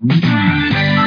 Narkoba 0.00 0.97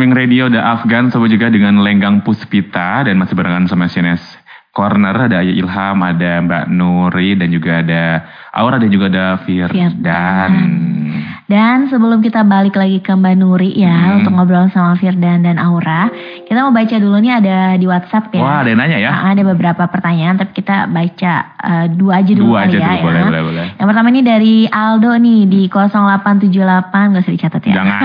Streaming 0.00 0.16
Radio 0.16 0.48
ada 0.48 0.80
Afgan 0.80 1.12
sama 1.12 1.28
juga 1.28 1.52
dengan 1.52 1.84
Lenggang 1.84 2.24
Puspita 2.24 3.04
dan 3.04 3.20
masih 3.20 3.36
barengan 3.36 3.68
sama 3.68 3.84
CNS 3.84 4.40
Corner 4.72 5.12
ada 5.12 5.44
Ayah 5.44 5.52
Ilham, 5.52 6.00
ada 6.00 6.40
Mbak 6.40 6.64
Nuri 6.72 7.36
dan 7.36 7.52
juga 7.52 7.84
ada 7.84 8.24
Aura 8.56 8.80
dan 8.80 8.88
juga 8.88 9.12
ada 9.12 9.36
Firdan. 9.44 10.00
Dan 10.00 10.52
dan 11.50 11.90
sebelum 11.90 12.22
kita 12.22 12.46
balik 12.46 12.78
lagi 12.78 13.02
ke 13.02 13.10
Mbak 13.10 13.34
Nuri 13.42 13.74
ya 13.74 13.90
hmm. 13.90 14.16
untuk 14.22 14.32
ngobrol 14.38 14.70
sama 14.70 14.94
Firdan 14.94 15.42
dan 15.42 15.58
Aura, 15.58 16.06
kita 16.46 16.62
mau 16.62 16.70
baca 16.70 16.94
dulu 16.94 17.18
nih 17.18 17.42
ada 17.42 17.74
di 17.74 17.90
WhatsApp 17.90 18.30
ya. 18.30 18.38
Wah, 18.38 18.62
ada 18.62 18.70
yang 18.70 18.78
nanya 18.78 18.98
ya. 19.02 19.10
Nah, 19.10 19.34
ada 19.34 19.42
beberapa 19.42 19.82
pertanyaan 19.90 20.38
tapi 20.38 20.54
kita 20.54 20.86
baca 20.86 21.32
uh, 21.58 21.86
dua 21.90 22.22
aja 22.22 22.32
dulu 22.38 22.54
dua 22.54 22.70
aja 22.70 22.78
ya. 22.78 22.78
Dulu, 22.78 22.86
ya. 22.86 23.02
boleh, 23.02 23.22
boleh, 23.26 23.42
boleh. 23.50 23.66
Yang 23.82 23.86
pertama 23.90 24.08
ini 24.14 24.22
dari 24.22 24.56
Aldo 24.70 25.10
nih 25.18 25.40
di 25.50 25.62
0878 25.66 27.18
gak 27.18 27.22
usah 27.26 27.34
dicatat 27.34 27.62
ya. 27.66 27.74
Jangan. 27.82 28.02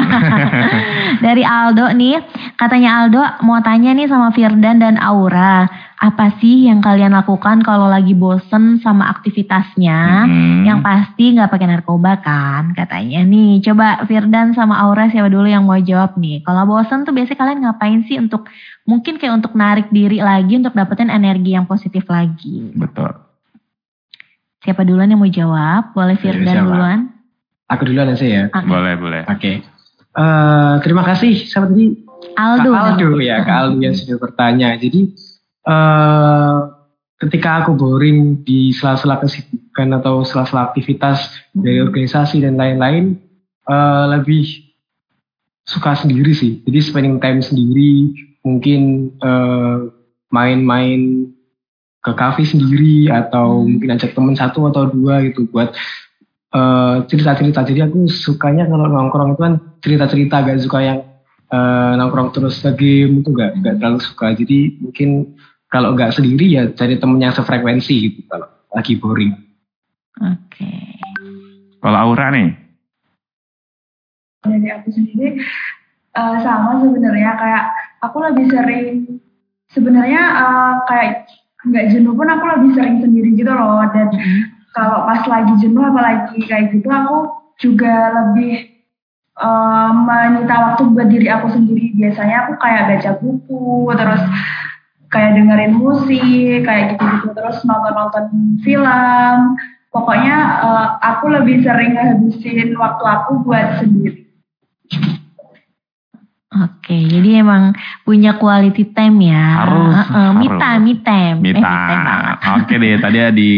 dari 1.29 1.43
Aldo 1.45 1.85
nih, 1.93 2.15
katanya 2.57 2.89
Aldo 3.05 3.21
mau 3.45 3.61
tanya 3.61 3.93
nih 3.93 4.09
sama 4.09 4.33
Firdan 4.33 4.81
dan 4.81 4.97
Aura, 4.97 5.69
apa 5.95 6.35
sih 6.43 6.67
yang 6.67 6.83
kalian 6.83 7.15
lakukan 7.15 7.63
kalau 7.63 7.87
lagi 7.87 8.11
bosen 8.11 8.83
sama 8.83 9.07
aktivitasnya? 9.15 10.27
Hmm. 10.27 10.61
Yang 10.67 10.79
pasti 10.83 11.23
nggak 11.31 11.49
pakai 11.51 11.67
narkoba 11.71 12.19
kan 12.19 12.75
katanya 12.75 13.23
nih. 13.23 13.63
Coba 13.63 14.03
Firdan 14.03 14.51
sama 14.51 14.75
Aura 14.83 15.07
siapa 15.07 15.31
dulu 15.31 15.47
yang 15.47 15.63
mau 15.63 15.79
jawab 15.79 16.19
nih. 16.19 16.43
Kalau 16.43 16.67
bosen 16.67 17.07
tuh 17.07 17.15
biasanya 17.15 17.39
kalian 17.39 17.59
ngapain 17.63 17.99
sih 18.05 18.19
untuk 18.19 18.47
mungkin 18.83 19.15
kayak 19.15 19.39
untuk 19.39 19.55
narik 19.55 19.87
diri 19.89 20.19
lagi 20.19 20.59
untuk 20.59 20.75
dapetin 20.75 21.07
energi 21.07 21.55
yang 21.55 21.63
positif 21.63 22.03
lagi. 22.11 22.75
Betul. 22.75 23.15
Siapa 24.67 24.81
duluan 24.83 25.13
yang 25.13 25.21
mau 25.21 25.29
jawab? 25.29 25.95
Boleh 25.95 26.17
Firdan 26.19 26.43
siapa? 26.43 26.65
duluan. 26.65 26.99
Aku 27.71 27.81
duluan 27.87 28.13
aja 28.13 28.25
ya. 28.25 28.43
Oke. 28.51 28.67
Boleh, 28.67 28.93
boleh. 28.99 29.21
Oke. 29.31 29.75
Eh, 30.15 30.73
terima 30.79 31.03
kasih 31.03 31.43
sama 31.43 31.67
tadi 31.67 31.91
Aldo. 32.39 32.71
Kak 32.71 32.83
Aldo 32.95 33.19
ya, 33.19 33.43
Kak 33.43 33.55
Aldo 33.55 33.77
yang 33.83 33.95
sudah 33.95 34.15
bertanya. 34.15 34.75
Jadi 34.79 35.11
eh 35.65 36.55
ketika 37.15 37.63
aku 37.63 37.73
boring 37.79 38.43
di 38.45 38.69
sela-sela 38.75 39.17
kesibukan 39.17 39.97
atau 39.97 40.21
sela-sela 40.21 40.69
aktivitas 40.69 41.31
dari 41.55 41.81
organisasi 41.81 42.43
dan 42.43 42.59
lain-lain, 42.59 43.17
eh 43.65 44.05
lebih 44.13 44.45
suka 45.65 45.97
sendiri 45.97 46.31
sih. 46.37 46.61
Jadi 46.61 46.79
spending 46.81 47.17
time 47.17 47.41
sendiri, 47.41 48.13
mungkin 48.45 49.11
eh, 49.17 49.77
main-main 50.29 51.31
ke 52.05 52.11
kafe 52.13 52.45
sendiri 52.45 53.09
atau 53.09 53.65
Hmm. 53.65 53.77
mungkin 53.77 53.97
ajak 53.97 54.13
temen 54.13 54.37
satu 54.37 54.69
atau 54.69 54.85
dua 54.93 55.25
gitu 55.25 55.49
buat 55.49 55.73
cerita-cerita. 57.11 57.67
Jadi 57.67 57.83
aku 57.83 58.07
sukanya 58.07 58.63
kalau 58.63 58.87
nongkrong 58.87 59.35
itu 59.35 59.41
kan 59.43 59.53
cerita-cerita, 59.83 60.39
gak 60.39 60.63
suka 60.63 60.79
yang 60.79 60.99
eh, 61.51 61.93
nongkrong 61.99 62.31
terus 62.31 62.63
ke 62.63 62.71
game 62.79 63.19
itu 63.19 63.29
gak, 63.35 63.59
gak 63.59 63.75
terlalu 63.81 63.99
suka. 63.99 64.31
Jadi 64.37 64.79
mungkin 64.79 65.35
kalau 65.75 65.91
nggak 65.91 66.15
sendiri 66.15 66.47
ya 66.47 66.63
cari 66.71 66.95
temen 66.95 67.19
yang 67.19 67.35
sefrekuensi 67.35 67.95
gitu 68.07 68.19
kalau 68.31 68.47
lagi 68.71 68.95
boring. 68.95 69.35
Oke. 70.23 70.71
Kalau 71.83 71.97
Aura 71.99 72.31
nih, 72.31 72.55
dari 74.47 74.69
aku 74.71 74.87
sendiri 74.93 75.41
eh, 76.15 76.37
sama 76.39 76.79
sebenarnya 76.79 77.35
kayak 77.35 77.63
aku 78.05 78.17
lebih 78.23 78.45
sering 78.47 78.87
sebenarnya 79.73 80.21
eh, 80.21 80.73
kayak 80.87 81.11
nggak 81.65 81.85
jenuh 81.91 82.13
pun 82.13 82.29
aku 82.29 82.45
lebih 82.55 82.71
sering 82.77 83.01
sendiri 83.01 83.33
gitu 83.33 83.51
loh 83.51 83.83
dan 83.89 84.13
Mm-mm. 84.13 84.41
kalau 84.71 85.03
pas 85.09 85.25
lagi 85.25 85.53
jenuh 85.59 85.81
apalagi 85.81 86.37
kayak 86.45 86.71
gitu 86.71 86.87
aku 86.87 87.17
juga 87.59 88.15
lebih 88.15 88.69
eh, 89.43 89.91
menyita 89.91 90.55
waktu 90.71 90.81
buat 90.93 91.09
diri 91.09 91.27
aku 91.27 91.51
sendiri 91.51 91.91
biasanya 91.99 92.47
aku 92.47 92.53
kayak 92.61 92.95
baca 92.95 93.11
buku 93.19 93.91
terus 93.97 94.23
kayak 95.15 95.31
dengerin 95.33 95.73
musik 95.73 96.21
kayak 96.61 96.83
gitu-gitu 96.91 97.31
terus 97.31 97.63
nonton-nonton 97.63 98.25
film 98.59 99.39
pokoknya 99.89 100.35
eh, 100.59 100.87
aku 101.01 101.31
lebih 101.31 101.63
sering 101.63 101.95
ngehabisin 101.95 102.75
waktu 102.75 103.03
aku 103.05 103.31
buat 103.41 103.79
sendiri 103.79 104.27
Oke, 106.55 106.95
jadi 106.95 107.43
emang 107.43 107.75
punya 108.07 108.39
quality 108.39 108.95
time 108.95 109.27
ya. 109.27 109.43
Harus, 109.59 109.91
Heeh, 110.07 110.29
me 110.31 110.47
harus. 110.47 110.61
time, 110.63 110.81
me 110.81 110.93
time. 111.03 111.37
Eh, 111.43 111.51
me 111.51 111.59
time. 111.59 112.03
Oke 112.55 112.73
deh, 112.79 112.95
tadi 112.95 113.17
ada 113.19 113.33
di 113.35 113.51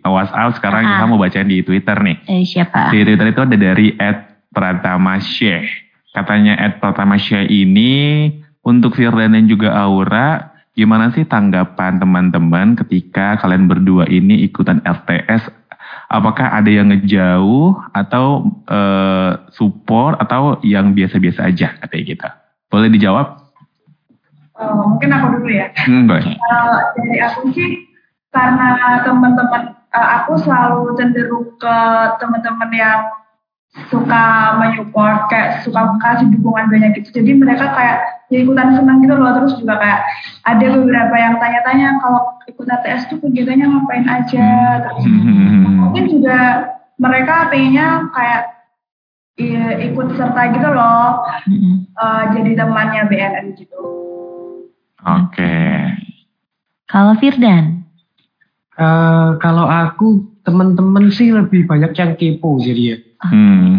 WhatsApp, 0.00 0.56
sekarang 0.56 0.80
Ah. 0.80 0.90
kita 0.96 1.04
mau 1.04 1.20
bacain 1.20 1.44
di 1.44 1.60
Twitter 1.60 1.92
nih. 2.00 2.16
Eh, 2.24 2.48
siapa? 2.48 2.88
Di 2.88 3.04
Twitter 3.04 3.28
itu 3.28 3.40
ada 3.44 3.52
dari 3.52 3.92
Ed 3.92 4.18
Pratama 4.48 5.20
Syekh. 5.20 5.68
Katanya 6.08 6.56
Ed 6.56 6.80
Pratama 6.80 7.20
Syekh 7.20 7.52
ini 7.52 7.92
untuk 8.64 8.96
Firdan 8.96 9.36
dan 9.36 9.44
juga 9.44 9.76
Aura, 9.76 10.56
gimana 10.78 11.10
sih 11.10 11.26
tanggapan 11.26 11.98
teman-teman 11.98 12.78
ketika 12.78 13.34
kalian 13.42 13.66
berdua 13.66 14.06
ini 14.06 14.46
ikutan 14.46 14.78
LTS? 14.86 15.50
Apakah 16.06 16.54
ada 16.54 16.70
yang 16.70 16.94
ngejauh 16.94 17.74
atau 17.90 18.46
eh, 18.70 19.32
support 19.50 20.22
atau 20.22 20.62
yang 20.62 20.94
biasa-biasa 20.94 21.50
aja 21.50 21.74
katanya 21.82 22.04
kita? 22.06 22.28
Boleh 22.70 22.88
dijawab? 22.94 23.26
Eh, 24.54 24.72
mungkin 24.86 25.10
aku 25.10 25.26
dulu 25.42 25.50
ya 25.50 25.66
Hmm, 25.82 26.06
boleh. 26.06 26.22
Eh, 26.30 26.78
dari 26.94 27.18
aku 27.26 27.50
sih 27.50 27.90
karena 28.30 29.02
teman-teman 29.02 29.74
eh, 29.74 30.08
aku 30.22 30.38
selalu 30.38 30.94
cenderung 30.94 31.58
ke 31.58 31.76
teman-teman 32.22 32.70
yang 32.70 33.00
suka 33.90 34.56
menyupport 34.62 35.28
kayak 35.28 35.60
suka 35.66 35.98
kasih 36.00 36.30
dukungan 36.32 36.72
banyak 36.72 36.98
gitu 36.98 37.20
jadi 37.20 37.36
mereka 37.36 37.68
kayak 37.76 38.17
ya 38.28 38.38
ikutan 38.38 38.72
senang 38.72 39.00
gitu 39.00 39.14
loh 39.14 39.32
terus 39.34 39.56
juga 39.56 39.76
kayak 39.76 40.00
ada 40.44 40.66
beberapa 40.70 41.14
yang 41.14 41.34
tanya-tanya 41.36 41.96
kalau 41.98 42.20
ikut 42.44 42.66
ATS 42.66 43.08
tuh 43.08 43.18
kegiatannya 43.18 43.66
ngapain 43.66 44.04
aja 44.04 44.48
terus 44.82 45.04
Hmm. 45.04 45.88
mungkin 45.88 46.04
juga 46.08 46.38
mereka 46.96 47.48
pengennya 47.48 48.04
kayak 48.10 48.42
i- 49.36 49.78
ikut 49.86 50.12
serta 50.12 50.52
gitu 50.52 50.68
loh 50.68 51.24
eh, 51.94 52.22
jadi 52.32 52.50
temannya 52.54 53.02
BNN 53.06 53.46
gitu 53.54 53.80
Oke. 54.98 55.54
Kalau 56.84 57.14
Firdan? 57.14 57.86
Eh, 58.74 59.30
kalau 59.38 59.64
aku 59.64 60.20
temen-temen 60.42 61.08
sih 61.08 61.30
lebih 61.30 61.64
banyak 61.64 61.92
yang 61.92 62.12
kepo 62.12 62.58
jadi 62.58 62.82
ya. 62.82 62.96
Hmm. 63.22 63.78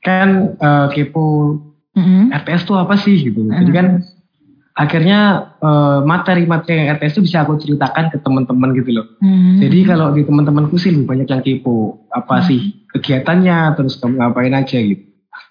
Kan 0.00 0.28
eh, 0.54 0.86
kepo 0.90 1.56
Mm-mm. 1.96 2.30
RTS 2.30 2.62
itu 2.66 2.74
apa 2.78 2.94
sih 2.98 3.16
gitu. 3.18 3.50
Jadi 3.50 3.70
kan 3.74 3.86
akhirnya 4.78 5.18
eh, 5.58 5.98
materi-materi 6.06 6.86
yang 6.86 6.88
RTS 6.96 7.18
itu 7.18 7.22
bisa 7.26 7.42
aku 7.42 7.58
ceritakan 7.58 8.14
ke 8.14 8.22
teman-teman 8.22 8.70
gitu 8.78 8.90
loh. 8.94 9.06
Mm. 9.18 9.58
Jadi 9.58 9.78
kalau 9.84 10.14
di 10.14 10.22
teman-temanku 10.22 10.78
sih 10.78 10.94
lebih 10.94 11.06
banyak 11.10 11.26
yang 11.28 11.42
kepo 11.42 12.06
apa 12.14 12.46
sih 12.46 12.86
kegiatannya 12.94 13.74
terus 13.74 13.98
kamu 13.98 14.22
ngapain 14.22 14.54
aja 14.54 14.78
gitu. 14.78 15.10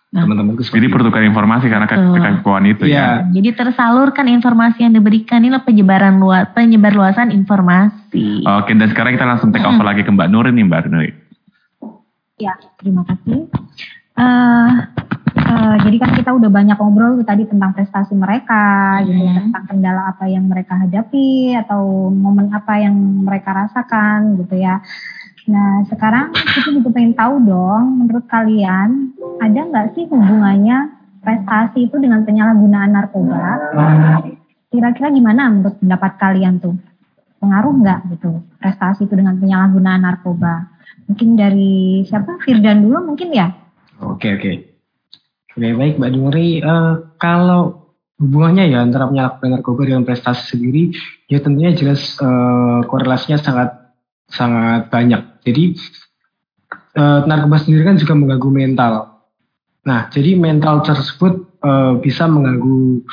Nah. 0.09 0.25
Teman-temanku 0.25 0.65
Jadi 0.65 0.89
pertukar 0.89 1.21
informasi 1.21 1.69
karena 1.69 1.85
ke- 1.85 1.93
kekepoan 1.93 2.65
itu 2.65 2.89
ya. 2.89 2.89
Iya. 2.89 3.07
Jadi 3.29 3.49
tersalurkan 3.53 4.25
informasi 4.25 4.81
yang 4.81 4.97
diberikan 4.97 5.45
ini 5.45 5.53
penyebaran 5.61 6.17
luas, 6.17 6.49
penyebar 6.57 6.97
luasan 6.97 7.29
informasi. 7.29 8.41
Oke, 8.41 8.73
dan 8.73 8.89
sekarang 8.89 9.13
kita 9.13 9.29
langsung 9.29 9.53
take 9.53 9.61
over 9.61 9.85
lagi 9.85 10.01
ke 10.01 10.09
Mbak 10.09 10.29
Nurin 10.33 10.57
nih 10.57 10.65
Mbak 10.65 10.89
Nurin. 10.89 11.15
Ya, 12.41 12.57
terima 12.81 13.05
kasih. 13.05 13.51
Eh, 14.19 15.75
jadi 15.81 15.97
kan 15.97 16.11
kita 16.13 16.29
udah 16.35 16.49
banyak 16.51 16.77
ngobrol 16.77 17.17
tadi 17.25 17.47
tentang 17.49 17.73
prestasi 17.73 18.13
mereka, 18.13 18.99
gitu, 19.01 19.17
Hmm. 19.17 19.49
tentang 19.49 19.63
kendala 19.65 20.01
apa 20.13 20.29
yang 20.29 20.45
mereka 20.45 20.77
hadapi 20.77 21.57
atau 21.57 22.13
momen 22.13 22.53
apa 22.53 22.77
yang 22.77 22.93
mereka 23.25 23.65
rasakan, 23.65 24.37
gitu 24.37 24.61
ya. 24.61 24.77
Nah, 25.49 25.81
sekarang 25.89 26.29
kita 26.37 26.69
juga 26.77 26.93
pengen 26.93 27.17
tahu 27.17 27.41
dong, 27.41 28.05
menurut 28.05 28.29
kalian 28.29 29.17
ada 29.41 29.59
nggak 29.65 29.97
sih 29.97 30.05
hubungannya 30.05 30.93
prestasi 31.25 31.89
itu 31.89 31.97
dengan 31.97 32.21
penyalahgunaan 32.21 32.93
narkoba? 32.93 33.57
Kira-kira 34.69 35.09
gimana 35.09 35.49
menurut 35.49 35.81
pendapat 35.81 36.11
kalian 36.21 36.61
tuh? 36.61 36.77
Pengaruh 37.41 37.73
nggak 37.73 37.99
gitu 38.13 38.37
prestasi 38.61 39.09
itu 39.09 39.15
dengan 39.17 39.33
penyalahgunaan 39.41 40.05
narkoba? 40.05 40.69
Mungkin 41.09 41.33
dari 41.33 42.05
siapa? 42.05 42.37
Firdan 42.45 42.85
dulu 42.85 43.01
mungkin 43.09 43.33
ya? 43.33 43.49
Oke 43.99 44.39
oke. 44.39 44.51
Oke 45.55 45.69
baik 45.75 45.99
Mbak 45.99 46.11
Nuri. 46.15 46.63
Eh, 46.63 46.93
kalau 47.19 47.91
hubungannya 48.19 48.71
ya 48.71 48.83
antara 48.83 49.11
penyalahgunaan 49.11 49.59
narkoba 49.59 49.81
dengan 49.87 50.03
prestasi 50.07 50.55
sendiri, 50.55 50.95
ya 51.27 51.43
tentunya 51.43 51.75
jelas 51.75 52.15
eh, 52.19 52.79
korelasinya 52.87 53.35
sangat 53.39 53.69
sangat 54.31 54.87
banyak. 54.87 55.43
Jadi 55.43 55.63
eh, 56.95 57.19
narkoba 57.27 57.59
sendiri 57.59 57.83
kan 57.83 57.99
juga 57.99 58.13
mengganggu 58.15 58.49
mental. 58.51 58.93
Nah 59.83 60.07
jadi 60.07 60.39
mental 60.39 60.79
tersebut 60.79 61.59
eh, 61.59 61.93
bisa 61.99 62.23
mengganggu 62.31 63.03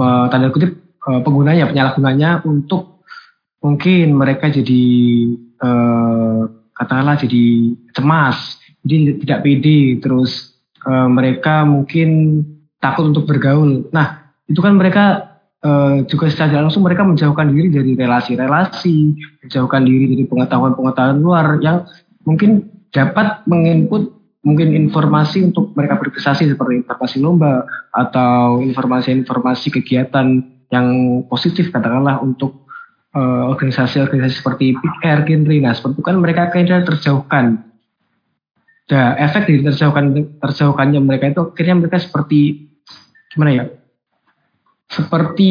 eh, 0.00 0.26
tanda 0.32 0.48
kutip 0.48 0.72
eh, 0.80 1.20
penggunanya 1.20 1.68
penyalahgunanya 1.68 2.48
untuk 2.48 3.04
mungkin 3.60 4.16
mereka 4.16 4.48
jadi 4.48 4.84
eh, 5.36 6.40
katakanlah 6.72 7.20
jadi 7.20 7.76
cemas, 7.92 8.56
jadi 8.84 9.20
tidak 9.20 9.40
pede, 9.44 10.00
terus 10.00 10.56
eh, 10.88 11.08
mereka 11.08 11.68
mungkin 11.68 12.42
takut 12.80 13.12
untuk 13.12 13.28
bergaul. 13.28 13.92
Nah, 13.92 14.32
itu 14.48 14.60
kan 14.64 14.74
mereka 14.74 15.36
eh, 15.60 16.04
juga 16.08 16.32
secara 16.32 16.64
langsung 16.64 16.82
mereka 16.82 17.04
menjauhkan 17.04 17.52
diri 17.52 17.68
dari 17.68 17.92
relasi-relasi, 17.92 18.96
menjauhkan 19.44 19.82
diri 19.84 20.16
dari 20.16 20.24
pengetahuan-pengetahuan 20.24 21.20
luar 21.20 21.60
yang 21.60 21.84
mungkin 22.24 22.68
dapat 22.90 23.44
menginput 23.46 24.16
mungkin 24.40 24.72
informasi 24.72 25.44
untuk 25.52 25.76
mereka 25.76 26.00
berprestasi 26.00 26.48
seperti 26.48 26.80
informasi 26.80 27.20
lomba 27.20 27.68
atau 27.92 28.64
informasi-informasi 28.64 29.68
kegiatan 29.68 30.40
yang 30.72 30.88
positif 31.28 31.68
katakanlah 31.68 32.24
untuk 32.24 32.64
eh, 33.12 33.44
organisasi-organisasi 33.52 34.40
seperti 34.40 34.72
PR, 34.80 35.28
Kinri. 35.28 35.60
Nah, 35.60 35.76
seperti 35.76 36.00
itu 36.00 36.04
kan 36.08 36.16
mereka 36.16 36.48
kayaknya 36.48 36.88
terjauhkan 36.88 37.69
da, 38.90 39.14
efek 39.22 39.46
dari 39.46 39.62
terjauhkan 39.62 40.34
terjauhkannya 40.42 40.98
mereka 40.98 41.30
itu 41.30 41.42
akhirnya 41.54 41.76
mereka 41.86 42.02
seperti 42.02 42.66
gimana 43.30 43.50
ya 43.54 43.64
seperti 44.90 45.50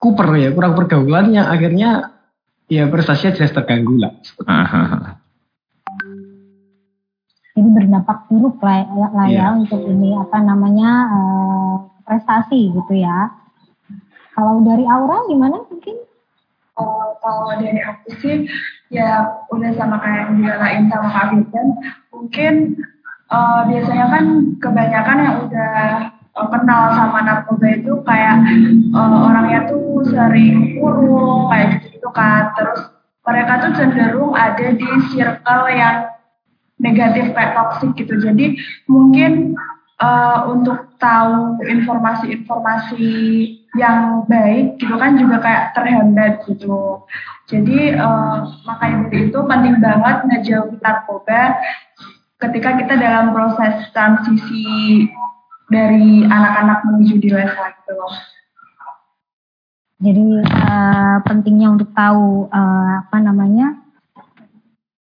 Cooper 0.00 0.32
ya 0.40 0.50
kurang 0.50 0.74
pergaulannya 0.74 1.44
akhirnya 1.44 2.16
ya 2.72 2.88
prestasinya 2.88 3.36
jelas 3.36 3.52
terganggu 3.52 4.00
lah. 4.00 4.16
Jadi 7.52 7.68
berdampak 7.68 8.30
buruk 8.32 8.56
lah, 8.64 8.88
lah 8.88 9.28
ya 9.28 9.52
yeah. 9.52 9.58
untuk 9.60 9.84
ini 9.84 10.16
apa 10.16 10.40
namanya 10.40 10.90
uh, 11.12 11.74
prestasi 12.08 12.72
gitu 12.72 12.94
ya. 12.96 13.28
Kalau 14.32 14.64
dari 14.64 14.88
Aura 14.88 15.20
gimana 15.28 15.60
mungkin? 15.68 16.00
Uh, 16.80 17.12
kalau 17.20 17.52
dari 17.60 17.76
aku 17.84 18.08
sih 18.24 18.48
ya 18.90 19.22
udah 19.54 19.70
sama 19.78 20.02
kayak 20.02 20.34
yang 20.34 20.58
lain 20.58 20.82
sama 20.90 21.08
Kak 21.08 21.26
Firdan 21.30 21.68
mungkin 22.10 22.54
uh, 23.30 23.62
biasanya 23.70 24.06
kan 24.10 24.24
kebanyakan 24.58 25.18
yang 25.22 25.36
udah 25.46 25.74
uh, 26.34 26.48
kenal 26.50 26.82
sama 26.98 27.18
narkoba 27.22 27.66
itu 27.70 27.92
kayak 28.02 28.36
uh, 28.90 29.30
orangnya 29.30 29.70
tuh 29.70 30.02
sering 30.10 30.82
kurung 30.82 31.48
kayak 31.54 31.86
-gitu 31.86 32.08
kan. 32.10 32.50
Terus 32.58 32.90
mereka 33.22 33.52
tuh 33.62 33.72
cenderung 33.78 34.32
ada 34.34 34.66
di 34.74 34.88
circle 35.14 35.64
yang 35.70 35.96
negatif 36.82 37.30
kayak 37.36 37.54
toxic 37.54 37.90
gitu. 37.94 38.14
Jadi 38.18 38.58
mungkin 38.90 39.54
uh, 40.00 40.48
untuk 40.50 40.96
tahu 40.98 41.60
informasi-informasi 41.62 43.06
yang 43.78 44.26
baik 44.26 44.80
gitu 44.82 44.98
kan 44.98 45.14
juga 45.14 45.38
kayak 45.38 45.64
terhambat 45.78 46.42
gitu 46.48 47.06
jadi 47.46 47.98
uh, 47.98 48.46
makanya 48.66 49.10
dari 49.10 49.30
itu 49.30 49.38
penting 49.46 49.76
banget 49.78 50.16
ngejauhi 50.26 50.76
narkoba 50.82 51.58
ketika 52.40 52.70
kita 52.80 52.94
dalam 52.96 53.36
proses 53.36 53.90
transisi 53.92 55.06
dari 55.70 56.26
anak-anak 56.26 56.78
menuju 56.88 57.22
dewasa 57.22 57.74
gitu 57.78 57.92
loh. 57.94 58.14
Jadi 60.00 60.26
uh, 60.48 61.16
pentingnya 61.28 61.76
untuk 61.76 61.92
tahu 61.92 62.48
uh, 62.48 63.04
apa 63.04 63.16
namanya 63.20 63.76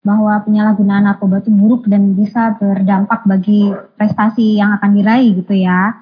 bahwa 0.03 0.35
penyalahgunaan 0.43 1.07
narkoba 1.07 1.39
itu 1.39 1.49
buruk 1.49 1.87
dan 1.87 2.11
bisa 2.13 2.59
berdampak 2.59 3.23
bagi 3.23 3.71
prestasi 3.95 4.59
yang 4.59 4.75
akan 4.75 4.91
diraih 4.99 5.31
gitu 5.39 5.55
ya. 5.55 5.95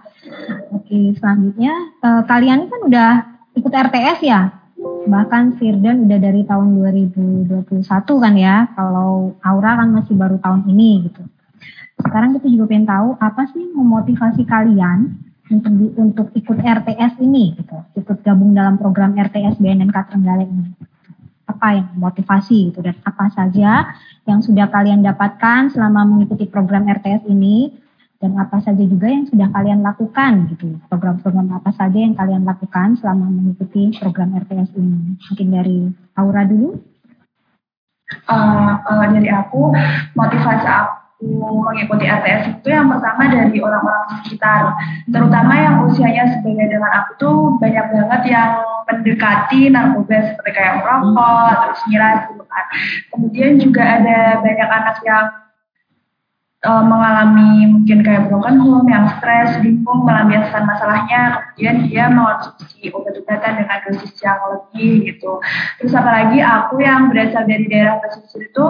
Oke, 0.73 1.13
selanjutnya 1.17 1.73
uh, 2.01 2.25
kalian 2.25 2.65
kan 2.65 2.79
udah 2.89 3.11
ikut 3.53 3.69
RTS 3.69 4.19
ya? 4.25 4.61
bahkan 5.09 5.57
Firdan 5.57 6.05
udah 6.05 6.19
dari 6.21 6.41
tahun 6.45 6.77
2021 6.77 7.85
kan 8.05 8.33
ya 8.37 8.69
kalau 8.77 9.33
Aura 9.41 9.81
kan 9.81 9.89
masih 9.93 10.13
baru 10.17 10.37
tahun 10.41 10.69
ini 10.69 11.09
gitu 11.09 11.21
sekarang 12.01 12.37
kita 12.37 12.47
juga 12.49 12.65
pengen 12.69 12.89
tahu 12.89 13.09
apa 13.21 13.45
sih 13.53 13.65
memotivasi 13.73 14.41
kalian 14.45 15.17
untuk 15.51 15.73
untuk 15.97 16.27
ikut 16.33 16.57
RTS 16.57 17.21
ini 17.21 17.57
gitu 17.57 17.77
ikut 17.97 18.17
gabung 18.25 18.53
dalam 18.53 18.77
program 18.77 19.13
RTS 19.17 19.57
BNNK 19.61 19.97
Trenggalek 20.09 20.49
ini 20.49 20.73
apa 21.51 21.67
yang 21.75 21.87
motivasi 21.99 22.71
gitu 22.71 22.79
dan 22.79 22.95
apa 23.03 23.27
saja 23.35 23.91
yang 24.23 24.39
sudah 24.39 24.71
kalian 24.71 25.03
dapatkan 25.03 25.75
selama 25.75 26.07
mengikuti 26.07 26.47
program 26.47 26.87
RTS 26.87 27.27
ini 27.27 27.75
dan 28.21 28.37
apa 28.37 28.61
saja 28.61 28.85
juga 28.85 29.09
yang 29.09 29.25
sudah 29.25 29.49
kalian 29.49 29.81
lakukan 29.81 30.45
gitu. 30.53 30.77
Program-program 30.87 31.57
apa 31.57 31.73
saja 31.73 31.97
yang 31.97 32.13
kalian 32.13 32.45
lakukan 32.45 32.93
selama 33.01 33.25
mengikuti 33.27 33.97
program 33.97 34.37
RTS 34.37 34.77
ini? 34.77 35.17
Mungkin 35.17 35.47
dari 35.49 35.79
Aura 36.15 36.45
dulu. 36.45 36.77
Uh, 38.29 38.77
uh, 38.77 39.05
dari 39.09 39.31
aku 39.31 39.73
motivasi 40.13 40.67
aku 40.67 41.01
mengikuti 41.65 42.05
RTS 42.05 42.61
itu 42.61 42.67
yang 42.69 42.93
pertama 42.93 43.25
dari 43.25 43.57
orang-orang 43.57 44.05
sekitar. 44.21 44.69
Terutama 45.09 45.53
yang 45.57 45.75
usianya 45.89 46.37
sebeda 46.37 46.65
dengan 46.69 46.91
aku 47.01 47.11
tuh 47.17 47.37
banyak 47.57 47.85
banget 47.89 48.21
yang 48.29 48.53
mendekati 48.99 49.71
narkoba 49.71 50.17
seperti 50.35 50.51
kayak 50.51 50.73
merokok 50.83 51.51
terus 51.63 51.81
miras 51.87 52.19
gitu 52.27 52.43
kan 52.43 52.65
kemudian 53.15 53.51
juga 53.61 53.83
ada 53.85 54.19
banyak 54.43 54.69
anak 54.69 54.97
yang 55.07 55.25
uh, 56.65 56.83
mengalami 56.85 57.69
mungkin 57.69 58.05
kayak 58.05 58.29
broken 58.29 58.61
home, 58.61 58.87
yang 58.89 59.09
stres, 59.17 59.57
bingung 59.61 60.05
melampiaskan 60.05 60.63
masalahnya, 60.65 61.21
kemudian 61.53 61.75
dia 61.89 62.05
mengonsumsi 62.09 62.93
obat-obatan 62.93 63.65
dengan 63.65 63.77
dosis 63.89 64.13
yang 64.21 64.39
lebih 64.49 64.91
gitu. 65.09 65.41
Terus 65.81 65.93
apalagi 65.97 66.39
aku 66.41 66.81
yang 66.81 67.09
berasal 67.09 67.43
dari 67.49 67.65
daerah 67.65 67.97
pesisir 68.01 68.49
itu, 68.49 68.65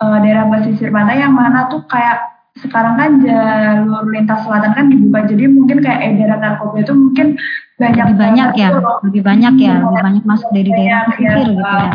uh, 0.00 0.18
daerah 0.20 0.44
pesisir 0.52 0.92
pantai 0.92 1.24
yang 1.24 1.32
mana 1.32 1.68
tuh 1.72 1.84
kayak 1.88 2.20
sekarang 2.58 2.98
kan 2.98 3.10
jalur 3.22 4.04
lintas 4.10 4.42
selatan 4.42 4.72
kan 4.74 4.86
dibuka. 4.90 5.30
Jadi 5.30 5.44
mungkin 5.46 5.78
kayak 5.78 6.00
edaran 6.10 6.42
narkoba 6.42 6.82
itu 6.82 6.92
mungkin 6.92 7.38
banyak 7.78 8.04
lebih 8.10 8.18
banyak 8.18 8.50
ya? 8.58 8.68
lebih 9.06 9.22
banyak 9.22 9.54
ya? 9.62 9.74
Lebih 9.80 10.02
banyak 10.02 10.24
masuk 10.26 10.48
dari 10.50 10.70
daerah 10.74 11.02
pesisir 11.14 11.46
gitu 11.54 11.62
ya? 11.62 11.92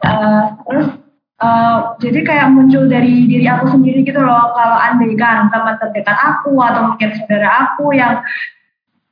Uh, 0.00 0.44
terus 0.66 0.88
Uh, 1.40 1.96
jadi 2.04 2.20
kayak 2.20 2.52
muncul 2.52 2.84
dari 2.84 3.24
diri 3.24 3.48
aku 3.48 3.72
sendiri 3.72 4.04
gitu 4.04 4.20
loh. 4.20 4.52
Kalau 4.52 4.76
andai 4.76 5.16
kan 5.16 5.48
teman 5.48 5.80
terdekat 5.80 6.12
aku 6.12 6.52
atau 6.60 6.92
mungkin 6.92 7.16
saudara 7.16 7.48
aku 7.64 7.96
yang 7.96 8.20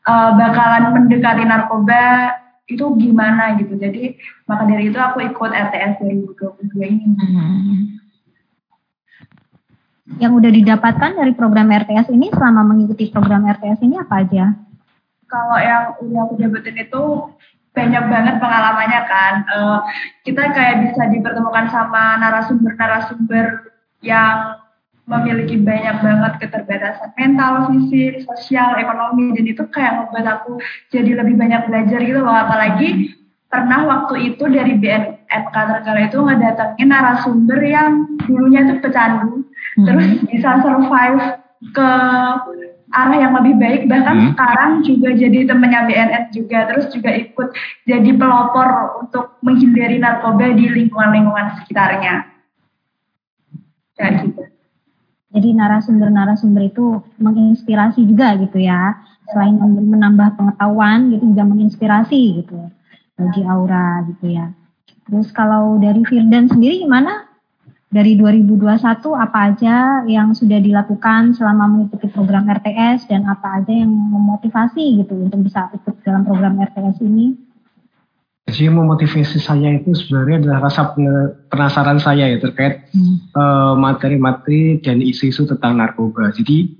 uh, 0.04 0.36
bakalan 0.36 0.92
mendekati 0.92 1.48
narkoba 1.48 2.36
itu 2.68 2.84
gimana 3.00 3.56
gitu. 3.56 3.80
Jadi 3.80 4.20
maka 4.44 4.68
dari 4.68 4.92
itu 4.92 5.00
aku 5.00 5.24
ikut 5.24 5.50
RTS 5.56 6.04
2022 6.04 6.84
ini. 6.84 7.06
Hmm. 7.16 7.96
yang 10.16 10.32
udah 10.32 10.48
didapatkan 10.48 11.20
dari 11.20 11.36
program 11.36 11.68
RTS 11.68 12.08
ini 12.16 12.32
selama 12.32 12.64
mengikuti 12.64 13.12
program 13.12 13.44
RTS 13.44 13.84
ini 13.84 14.00
apa 14.00 14.24
aja 14.24 14.56
kalau 15.28 15.56
yang 15.60 15.94
udah 16.00 16.20
aku 16.26 16.34
dapetin 16.40 16.76
itu 16.80 17.04
banyak 17.76 18.04
banget 18.10 18.34
pengalamannya 18.42 19.02
kan. 19.06 19.34
Uh, 19.52 19.78
kita 20.26 20.50
kayak 20.50 20.90
bisa 20.90 21.02
dipertemukan 21.12 21.70
sama 21.70 22.18
narasumber-narasumber 22.18 23.70
yang 24.02 24.58
memiliki 25.08 25.56
banyak 25.56 26.04
banget 26.04 26.32
keterbatasan 26.36 27.10
mental, 27.16 27.72
fisik, 27.72 28.28
sosial, 28.28 28.76
ekonomi 28.76 29.32
dan 29.32 29.44
itu 29.48 29.64
kayak 29.72 30.04
membuat 30.04 30.26
aku 30.40 30.60
jadi 30.92 31.24
lebih 31.24 31.40
banyak 31.40 31.64
belajar 31.64 31.98
gitu 32.04 32.20
loh 32.20 32.36
apalagi 32.36 33.16
pernah 33.48 33.88
waktu 33.88 34.36
itu 34.36 34.44
dari 34.52 34.76
BNNK 34.76 35.56
Tergala 35.56 36.00
itu 36.04 36.18
ngedatengin 36.20 36.88
narasumber 36.92 37.60
yang 37.64 38.04
dulunya 38.28 38.68
tuh 38.68 38.78
pecandu 38.84 39.48
hmm. 39.80 39.84
terus 39.88 40.06
bisa 40.28 40.60
survive 40.60 41.40
ke 41.60 41.90
arah 42.88 43.18
yang 43.18 43.32
lebih 43.36 43.54
baik. 43.60 43.82
Bahkan 43.90 44.16
hmm. 44.16 44.28
sekarang 44.34 44.70
juga 44.84 45.08
jadi 45.12 45.38
temannya 45.44 45.80
BNN 45.88 46.24
juga 46.32 46.58
terus 46.72 46.86
juga 46.92 47.10
ikut 47.12 47.48
jadi 47.84 48.10
pelopor 48.16 48.68
untuk 49.04 49.36
menghindari 49.44 50.00
narkoba 50.00 50.54
di 50.56 50.66
lingkungan-lingkungan 50.70 51.60
sekitarnya. 51.62 52.24
Kayak 53.98 54.12
gitu. 54.30 54.42
Jadi 55.28 55.48
narasumber-narasumber 55.52 56.72
itu 56.72 57.04
menginspirasi 57.20 58.00
juga 58.08 58.32
gitu 58.40 58.64
ya. 58.64 58.96
Selain 59.28 59.60
menambah 59.60 60.40
pengetahuan 60.40 61.12
gitu 61.12 61.28
juga 61.36 61.44
menginspirasi 61.44 62.42
gitu. 62.42 62.72
Bagi 63.18 63.44
Aura 63.44 64.08
gitu 64.08 64.32
ya. 64.32 64.48
Terus 65.04 65.28
kalau 65.36 65.76
dari 65.76 66.00
Firdan 66.04 66.48
sendiri 66.48 66.80
gimana 66.84 67.27
dari 67.88 68.20
2021 68.20 68.68
apa 69.16 69.38
aja 69.48 70.04
yang 70.04 70.36
sudah 70.36 70.60
dilakukan 70.60 71.32
selama 71.32 71.64
mengikuti 71.72 72.12
program 72.12 72.44
RTS 72.44 73.08
dan 73.08 73.24
apa 73.24 73.64
aja 73.64 73.72
yang 73.72 73.88
memotivasi 73.88 75.00
gitu 75.00 75.16
untuk 75.16 75.40
bisa 75.48 75.72
ikut 75.72 75.96
dalam 76.04 76.28
program 76.28 76.60
RTS 76.60 77.00
ini? 77.00 77.32
Jadi 78.48 78.68
yang 78.68 78.80
memotivasi 78.80 79.40
saya 79.40 79.76
itu 79.76 79.92
sebenarnya 79.92 80.40
adalah 80.40 80.68
rasa 80.68 80.96
penasaran 81.52 82.00
saya 82.00 82.32
ya 82.32 82.40
terkait 82.40 82.88
hmm. 82.92 83.32
uh, 83.36 83.76
materi-materi 83.76 84.80
dan 84.80 85.04
isu-isu 85.04 85.48
tentang 85.48 85.76
narkoba. 85.76 86.32
Jadi 86.32 86.76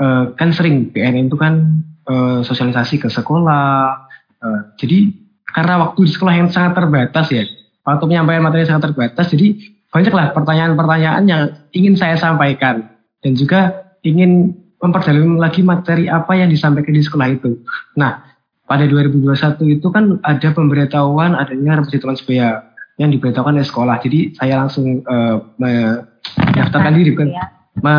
uh, 0.00 0.32
kan 0.36 0.52
sering 0.52 0.92
BNN 0.92 1.28
itu 1.28 1.36
kan 1.40 1.84
uh, 2.08 2.40
sosialisasi 2.40 3.00
ke 3.00 3.08
sekolah. 3.12 3.96
Uh, 4.40 4.60
jadi 4.80 5.12
karena 5.44 5.88
waktu 5.88 6.08
di 6.08 6.12
sekolah 6.12 6.34
yang 6.36 6.48
sangat 6.48 6.76
terbatas 6.76 7.28
ya, 7.32 7.44
waktu 7.84 8.04
penyampaian 8.08 8.40
materi 8.40 8.64
sangat 8.64 8.92
terbatas, 8.92 9.28
jadi 9.28 9.60
banyaklah 9.90 10.32
pertanyaan-pertanyaan 10.34 11.24
yang 11.26 11.42
ingin 11.74 11.94
saya 11.98 12.14
sampaikan 12.14 12.86
dan 13.20 13.32
juga 13.34 13.90
ingin 14.06 14.54
memperdalam 14.80 15.36
lagi 15.36 15.60
materi 15.60 16.08
apa 16.08 16.32
yang 16.38 16.48
disampaikan 16.48 16.96
di 16.96 17.04
sekolah 17.04 17.28
itu. 17.28 17.60
Nah, 18.00 18.24
pada 18.64 18.86
2021 18.86 19.60
itu 19.66 19.86
kan 19.92 20.22
ada 20.24 20.48
pemberitahuan 20.54 21.36
adanya 21.36 21.82
revisi 21.82 22.00
sebaya 22.00 22.64
yang 22.96 23.10
diberitahukan 23.12 23.60
di 23.60 23.66
sekolah. 23.66 23.96
Jadi 24.00 24.18
saya 24.38 24.62
langsung 24.62 25.04
uh, 25.04 25.36
mendaftarkan 25.58 26.94
diri 26.96 27.10
bukan 27.12 27.28
ya. 27.34 27.44
me, 27.82 27.94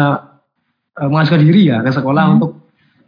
uh, 0.97 1.09
mengajukan 1.11 1.43
diri 1.43 1.69
ya 1.69 1.83
ke 1.85 1.91
sekolah 1.91 2.23
hmm. 2.23 2.33
untuk 2.39 2.51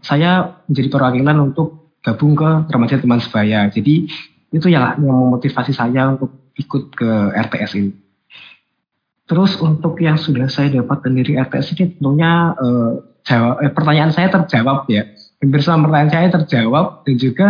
saya 0.04 0.60
menjadi 0.68 0.90
perwakilan 0.92 1.38
untuk 1.40 1.96
gabung 2.04 2.36
ke 2.36 2.68
remaja 2.68 3.00
teman 3.00 3.24
sebaya. 3.24 3.72
Jadi 3.72 4.12
itu 4.54 4.68
yang, 4.70 5.00
yang 5.00 5.18
memotivasi 5.18 5.72
saya 5.72 6.14
untuk 6.14 6.52
ikut 6.60 6.94
ke 6.94 7.10
RTS 7.32 7.80
ini. 7.80 8.03
Terus 9.34 9.58
untuk 9.58 9.98
yang 9.98 10.14
sudah 10.14 10.46
saya 10.46 10.70
dapatkan 10.70 11.10
dari 11.10 11.34
RTS 11.34 11.74
ini 11.74 11.98
tentunya 11.98 12.54
eh, 12.54 12.92
jawab, 13.26 13.66
eh, 13.66 13.74
pertanyaan 13.74 14.14
saya 14.14 14.30
terjawab 14.30 14.86
ya. 14.86 15.10
Hampir 15.42 15.60
semua 15.66 15.90
pertanyaan 15.90 16.14
saya 16.14 16.28
terjawab 16.30 17.02
dan 17.02 17.16
juga 17.18 17.48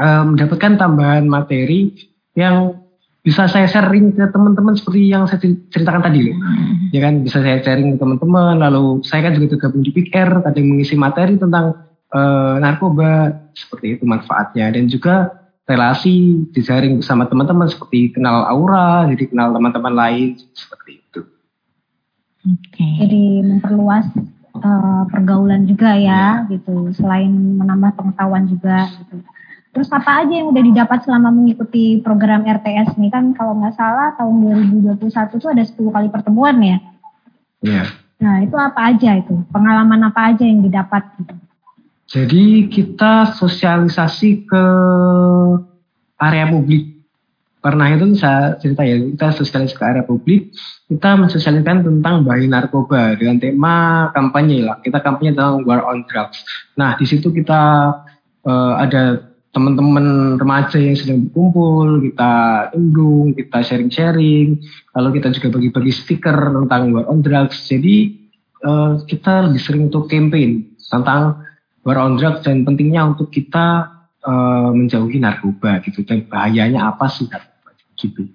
eh, 0.00 0.24
mendapatkan 0.24 0.80
tambahan 0.80 1.28
materi 1.28 1.92
yang 2.32 2.80
bisa 3.20 3.44
saya 3.44 3.68
sharing 3.68 4.16
ke 4.16 4.24
teman-teman 4.32 4.72
seperti 4.72 5.12
yang 5.12 5.28
saya 5.28 5.44
ceritakan 5.68 6.00
tadi 6.00 6.32
loh. 6.32 6.36
Hmm. 6.40 6.88
Ya 6.96 7.04
kan 7.04 7.20
bisa 7.20 7.44
saya 7.44 7.60
sharing 7.60 7.92
ke 7.92 7.96
teman-teman. 8.00 8.56
Lalu 8.56 9.04
saya 9.04 9.28
kan 9.28 9.36
juga 9.36 9.60
tergabung 9.60 9.84
di 9.84 9.92
PIKR, 9.92 10.40
kadang 10.48 10.64
mengisi 10.64 10.96
materi 10.96 11.36
tentang 11.36 11.76
eh, 12.08 12.54
narkoba 12.56 13.36
seperti 13.52 14.00
itu 14.00 14.08
manfaatnya 14.08 14.72
dan 14.72 14.88
juga 14.88 15.39
relasi 15.68 16.46
dijaring 16.50 16.98
bersama 16.98 17.28
teman-teman 17.30 17.70
seperti 17.70 18.14
kenal 18.14 18.42
aura, 18.46 19.06
jadi 19.10 19.30
kenal 19.30 19.54
teman-teman 19.54 19.94
lain 19.94 20.28
seperti 20.52 21.00
itu. 21.00 21.20
Oke. 22.48 22.88
Jadi 23.04 23.24
memperluas 23.44 24.06
eh, 24.56 25.02
pergaulan 25.12 25.68
juga 25.68 25.94
ya 25.94 26.48
gitu. 26.48 26.90
Selain 26.96 27.30
menambah 27.30 27.94
pengetahuan 27.94 28.48
juga 28.48 28.88
gitu. 28.88 29.22
Terus 29.70 29.86
apa 29.94 30.26
aja 30.26 30.34
yang 30.34 30.50
udah 30.50 30.62
didapat 30.66 31.06
selama 31.06 31.30
mengikuti 31.30 32.02
program 32.02 32.42
RTS 32.42 32.98
ini 32.98 33.06
kan 33.06 33.30
kalau 33.38 33.54
nggak 33.54 33.78
salah 33.78 34.18
tahun 34.18 34.42
2021 34.82 35.38
itu 35.38 35.46
ada 35.46 35.62
10 35.62 35.94
kali 35.94 36.08
pertemuan 36.10 36.58
ya. 36.58 36.78
Ya. 37.62 37.84
Nah 38.18 38.42
itu 38.42 38.56
apa 38.58 38.90
aja 38.90 39.14
itu? 39.14 39.46
Pengalaman 39.54 40.10
apa 40.10 40.34
aja 40.34 40.42
yang 40.42 40.66
didapat 40.66 41.06
gitu? 41.22 41.34
Jadi 42.10 42.66
kita 42.66 43.38
sosialisasi 43.38 44.42
ke 44.50 44.64
area 46.18 46.50
publik. 46.50 46.98
Pernah 47.60 47.86
itu 47.92 48.18
saya 48.18 48.58
cerita 48.58 48.82
ya, 48.82 48.98
kita 48.98 49.30
sosialisasi 49.36 49.78
ke 49.78 49.84
area 49.86 50.02
publik, 50.02 50.50
kita 50.90 51.14
mensosialisasikan 51.14 51.86
tentang 51.86 52.26
bahaya 52.26 52.50
narkoba 52.50 53.14
dengan 53.14 53.38
tema 53.38 53.74
kampanye 54.10 54.66
lah. 54.66 54.82
Kita 54.82 54.98
kampanye 54.98 55.38
tentang 55.38 55.62
war 55.62 55.86
on 55.86 56.02
drugs. 56.10 56.42
Nah 56.74 56.98
di 56.98 57.06
situ 57.06 57.30
kita 57.30 57.94
eh, 58.42 58.74
ada 58.74 59.30
teman-teman 59.54 60.34
remaja 60.34 60.82
yang 60.82 60.98
sedang 60.98 61.30
berkumpul, 61.30 62.02
kita 62.10 62.32
undung, 62.74 63.38
kita 63.38 63.62
sharing-sharing, 63.62 64.58
lalu 64.98 65.08
kita 65.20 65.30
juga 65.38 65.58
bagi-bagi 65.58 65.92
stiker 65.94 66.38
tentang 66.58 66.90
war 66.90 67.06
on 67.06 67.22
drugs. 67.22 67.70
Jadi 67.70 68.18
eh, 68.66 68.92
kita 69.06 69.46
lebih 69.46 69.62
sering 69.62 69.86
untuk 69.86 70.10
campaign 70.10 70.74
tentang 70.90 71.49
war 71.82 71.96
on 71.96 72.16
drugs 72.16 72.44
dan 72.44 72.62
pentingnya 72.62 73.04
untuk 73.06 73.28
kita 73.28 73.88
eh, 74.20 74.70
menjauhi 74.70 75.16
narkoba 75.16 75.80
gitu 75.80 76.04
dan 76.04 76.24
bahayanya 76.26 76.88
apa 76.88 77.06
sih 77.06 77.24
narkoba 77.26 77.70
gitu. 77.96 78.28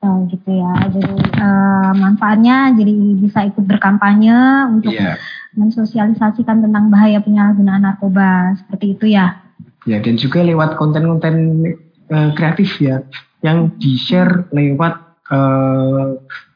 Oh 0.00 0.24
gitu 0.26 0.48
ya. 0.48 0.72
Jadi 0.88 1.12
eh, 1.20 1.92
manfaatnya 1.92 2.72
jadi 2.72 2.92
bisa 3.20 3.44
ikut 3.44 3.64
berkampanye 3.64 4.32
untuk 4.72 4.92
Iya. 4.92 5.20
mensosialisasikan 5.50 6.62
tentang 6.62 6.88
bahaya 6.88 7.20
penyalahgunaan 7.20 7.82
narkoba 7.82 8.56
seperti 8.56 8.96
itu 8.96 9.06
ya. 9.12 9.36
Ya 9.84 10.00
dan 10.00 10.16
juga 10.16 10.40
lewat 10.40 10.76
konten-konten 10.76 11.64
eh, 12.08 12.30
kreatif 12.32 12.80
ya 12.80 13.04
yang 13.40 13.72
di-share 13.76 14.48
lewat 14.52 14.94
eh, 15.28 16.06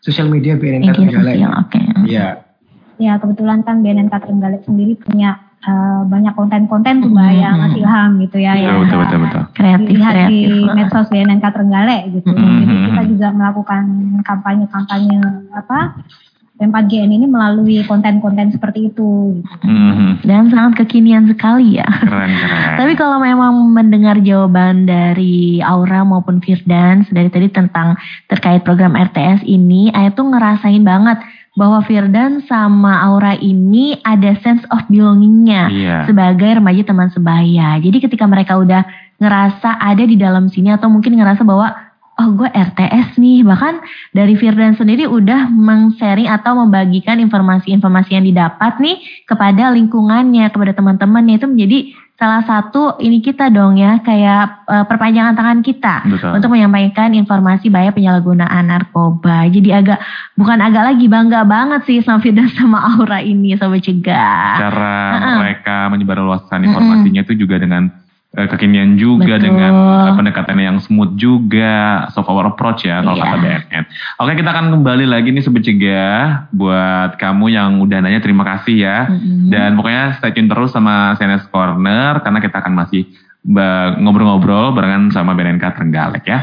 sosial 0.01 0.29
media 0.29 0.57
BNN 0.57 0.85
Media 0.85 0.93
Trenggalek. 0.97 1.37
sosial, 1.37 1.53
oke. 1.61 1.81
Iya. 2.09 2.27
Ya 2.97 3.13
kebetulan 3.21 3.61
kan 3.65 3.85
BNN 3.85 4.09
Trenggalek 4.09 4.65
sendiri 4.65 4.97
punya 4.97 5.44
eh, 5.65 6.01
banyak 6.07 6.35
konten-konten 6.37 7.05
tuh 7.05 7.11
mbak 7.11 7.31
yang 7.35 7.57
ngasih 7.61 7.81
ilham 7.83 8.11
gitu 8.21 8.37
ya. 8.41 8.53
Yang 8.57 8.89
betul, 8.89 8.99
betul, 9.05 9.19
betul. 9.25 9.43
Kreatif, 9.57 9.89
dilihat 9.89 10.15
kreatif. 10.15 10.33
di 10.33 10.43
medsos 10.77 11.07
BNN 11.09 11.41
Trenggalek 11.41 12.03
gitu. 12.13 12.31
Jadi 12.33 12.75
kita 12.91 13.03
juga 13.09 13.29
melakukan 13.33 13.83
kampanye-kampanye 14.25 15.19
apa 15.57 15.79
P4GN 16.55 17.11
ini 17.11 17.27
melalui 17.27 17.83
konten-konten 17.83 18.55
seperti 18.55 18.95
itu. 18.95 19.43
gitu. 19.43 19.67
Mhm. 19.67 20.23
Dan 20.23 20.55
sangat 20.55 20.87
kekinian 20.87 21.27
sekali 21.27 21.83
ya. 21.83 21.89
Keren, 22.07 22.31
keren. 22.31 22.75
Tapi 22.79 22.93
kalau 22.95 23.19
memang 23.19 23.75
mendengar 23.75 24.23
jawaban 24.23 24.87
dari 24.87 25.59
Aura 25.59 26.07
maupun 26.07 26.39
Firdan 26.39 27.03
dari 27.11 27.27
tadi 27.27 27.51
tentang 27.51 27.99
terkait 28.31 28.63
program 28.63 28.95
RTS 28.95 29.43
ini, 29.43 29.91
Ayah 29.91 30.15
tuh 30.15 30.31
ngerasain 30.31 30.87
banget 30.87 31.19
bahwa 31.55 31.79
Firdan 31.87 32.43
sama 32.51 32.99
Aura 33.07 33.39
ini 33.39 33.95
ada 34.03 34.35
sense 34.43 34.67
of 34.75 34.83
belongingnya 34.91 35.71
Iya. 35.71 35.99
sebagai 36.11 36.59
remaja 36.59 36.83
teman 36.83 37.09
sebaya. 37.15 37.79
Jadi 37.79 38.03
ketika 38.03 38.27
mereka 38.27 38.59
udah 38.59 38.83
ngerasa 39.23 39.79
ada 39.79 40.03
di 40.03 40.19
dalam 40.19 40.51
sini 40.51 40.75
atau 40.75 40.91
mungkin 40.91 41.15
ngerasa 41.15 41.47
bahwa 41.47 41.71
oh 42.19 42.29
gue 42.39 42.49
RTS 42.51 43.19
nih 43.19 43.43
bahkan 43.43 43.83
dari 44.15 44.39
Firdan 44.39 44.79
sendiri 44.79 45.11
udah 45.11 45.51
meng-sharing 45.51 46.31
atau 46.31 46.55
membagikan 46.59 47.19
informasi-informasi 47.19 48.11
yang 48.15 48.25
didapat 48.25 48.79
nih 48.79 49.03
kepada 49.27 49.75
lingkungannya 49.75 50.47
kepada 50.51 50.73
teman-temannya 50.75 51.43
itu 51.43 51.47
menjadi 51.51 51.79
salah 52.15 52.47
satu 52.47 53.03
ini 53.03 53.19
kita 53.19 53.51
dong 53.51 53.75
ya 53.75 53.99
kayak 53.99 54.71
eh, 54.71 54.85
perpanjangan 54.87 55.35
tangan 55.35 55.61
kita 55.67 56.07
Betul. 56.07 56.31
untuk 56.39 56.51
menyampaikan 56.55 57.11
informasi 57.11 57.67
bahaya 57.75 57.91
penyalahgunaan 57.91 58.71
narkoba. 58.71 59.51
Jadi 59.51 59.75
agak 59.75 59.99
bukan 60.39 60.63
agak 60.63 60.95
lagi 60.95 61.11
bangga 61.11 61.43
banget 61.43 61.81
sih 61.91 61.99
sama 62.07 62.23
Firdan 62.23 62.47
sama 62.55 62.79
Aura 62.95 63.19
ini 63.19 63.59
sobat 63.59 63.83
cegah. 63.83 64.63
Cara 64.63 64.97
Ha-ha. 65.19 65.33
mereka 65.43 65.77
menyebarluaskan 65.91 66.71
informasinya 66.71 67.27
itu 67.27 67.35
juga 67.35 67.59
dengan 67.59 67.91
eh, 68.35 68.47
kekinian 68.51 68.99
juga 68.99 69.39
Betul. 69.39 69.45
dengan 69.51 69.73
eh, 70.11 70.13
pendekatan 70.19 70.59
yang 70.59 70.77
smooth 70.83 71.15
juga 71.15 72.07
soft 72.11 72.27
power 72.27 72.51
approach 72.55 72.85
ya 72.87 73.01
kalau 73.01 73.15
Iya. 73.17 73.25
kata 73.25 73.37
BNN. 73.41 73.85
Oke 74.21 74.33
kita 74.39 74.49
akan 74.51 74.67
kembali 74.79 75.07
lagi 75.07 75.29
nih 75.31 75.43
Sobat 75.43 75.63
Cegah 75.63 76.51
buat 76.51 77.17
kamu 77.17 77.45
yang 77.51 77.71
udah 77.81 77.99
nanya 78.03 78.21
terima 78.21 78.43
kasih 78.43 78.77
ya. 78.83 78.99
Mm-mm. 79.09 79.49
Dan 79.51 79.79
pokoknya 79.79 80.19
stay 80.19 80.35
tune 80.35 80.51
terus 80.51 80.75
sama 80.75 81.15
CNS 81.17 81.49
Corner 81.49 82.19
karena 82.21 82.39
kita 82.43 82.59
akan 82.61 82.75
masih 82.75 83.07
ngobrol-ngobrol 84.01 84.73
barengan 84.73 85.13
sama 85.13 85.37
BNNK 85.37 85.65
Trenggalek 85.77 86.25
ya. 86.25 86.43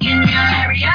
in 0.00 0.16
your 0.16 0.48
area. 0.64 0.94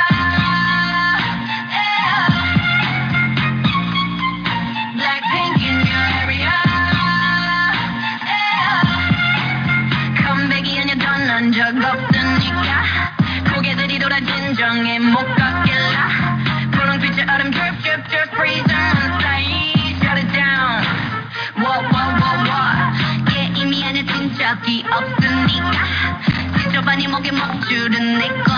To 27.35 27.89
the 27.89 28.43
call. 28.45 28.54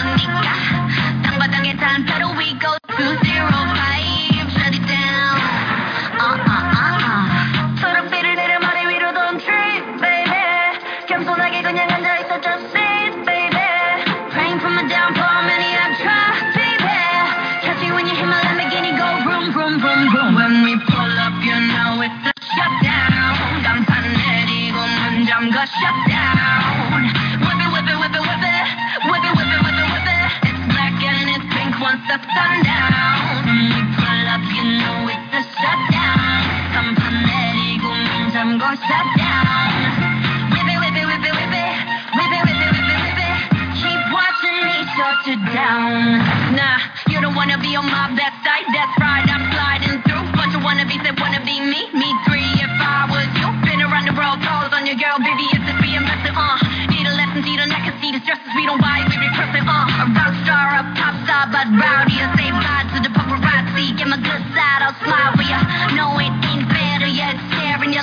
Shut 44.97 45.29
you 45.29 45.37
down. 45.53 46.17
Nah 46.57 46.81
you 47.13 47.21
don't 47.21 47.37
wanna 47.37 47.61
be 47.61 47.77
on 47.77 47.85
my 47.85 48.09
best 48.17 48.33
side. 48.41 48.65
That's 48.73 48.95
right 48.97 49.25
I'm 49.29 49.45
sliding 49.53 50.01
through. 50.09 50.25
Bunch 50.33 50.57
of 50.57 50.65
wannabes 50.65 50.97
that 51.05 51.13
wanna 51.21 51.41
be 51.45 51.61
me 51.61 51.85
me 51.93 52.09
three. 52.25 52.49
If 52.57 52.73
I 52.81 53.05
was 53.05 53.29
you 53.37 53.47
been 53.61 53.85
around 53.85 54.09
the 54.09 54.15
world 54.17 54.41
calls 54.41 54.73
on 54.73 54.89
your 54.89 54.97
girl 54.97 55.21
baby 55.21 55.45
it's 55.53 55.61
just 55.69 55.79
being 55.85 56.01
messy 56.01 56.33
uh. 56.33 56.57
Need 56.89 57.05
a 57.05 57.13
lesson 57.13 57.45
see 57.45 57.57
the 57.61 57.69
neck 57.69 57.85
and 57.85 57.97
see 58.01 58.09
the 58.09 58.21
stresses 58.25 58.49
we 58.57 58.65
don't 58.65 58.81
buy 58.81 59.05
we 59.05 59.15
repress 59.21 59.53
it 59.53 59.65
uh. 59.69 60.01
A 60.01 60.05
rock 60.17 60.33
star 60.41 60.65
a 60.81 60.83
pop 60.97 61.13
star 61.29 61.45
but 61.53 61.69
rowdy 61.77 62.17
I 62.17 62.27
say 62.33 62.49
bye 62.49 62.85
to 62.89 62.97
the 63.05 63.11
paparazzi. 63.13 63.93
Get 64.01 64.09
my 64.09 64.17
good 64.17 64.43
side 64.57 64.81
I'll 64.81 64.97
smile 65.05 65.31
for 65.37 65.45
ya. 65.45 65.61
No 65.93 66.17
it 66.17 66.33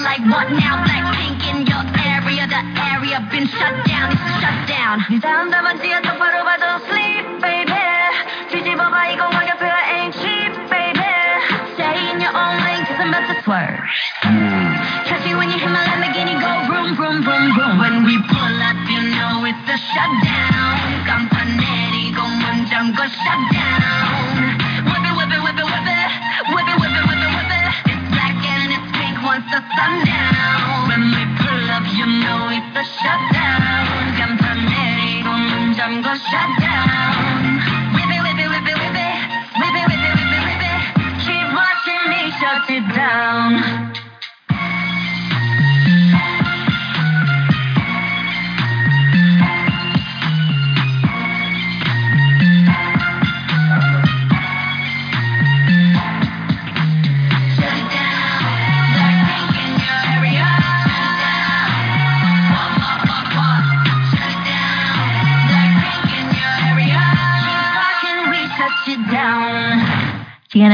like 0.05 0.21
what 0.29 0.53
now? 0.53 0.85
Blackpink 0.85 1.40
in 1.49 1.64
your 1.64 1.85
area, 2.05 2.45
the 2.47 2.62
area 2.93 3.25
been 3.33 3.49
shut 3.49 3.75
down, 3.88 4.12
it's 4.12 4.21
shut 4.40 4.59
down. 4.69 5.01
네 5.09 5.19
sleep, 6.88 7.25
baby. 7.40 7.85
ain't 9.97 10.14
cheap, 10.21 10.53
baby. 10.71 11.11
I'm 12.97 13.09
about 13.11 13.27
to 13.29 13.37
swerve. 13.45 13.81
Catch 15.09 15.25
me 15.27 15.33
when 15.35 15.51
you 15.51 15.59
hit 15.59 15.69
my 15.69 15.83
Lamborghini, 15.88 16.35
go 16.45 16.51
vroom, 16.69 16.90
vroom, 16.97 17.19
vroom, 17.27 17.45
vroom. 17.57 17.75
When 17.85 17.97
we 18.07 18.14
pull 18.33 18.57
up, 18.69 18.81
you 18.93 19.03
know 19.14 19.45
it's 19.51 19.69
a 19.75 19.79
shutdown. 19.90 20.75
깜판 21.09 21.37
내리고 21.57 22.19
먼저 22.43 22.73
go 22.97 23.05
shut. 23.05 23.54
Shut 36.35 36.63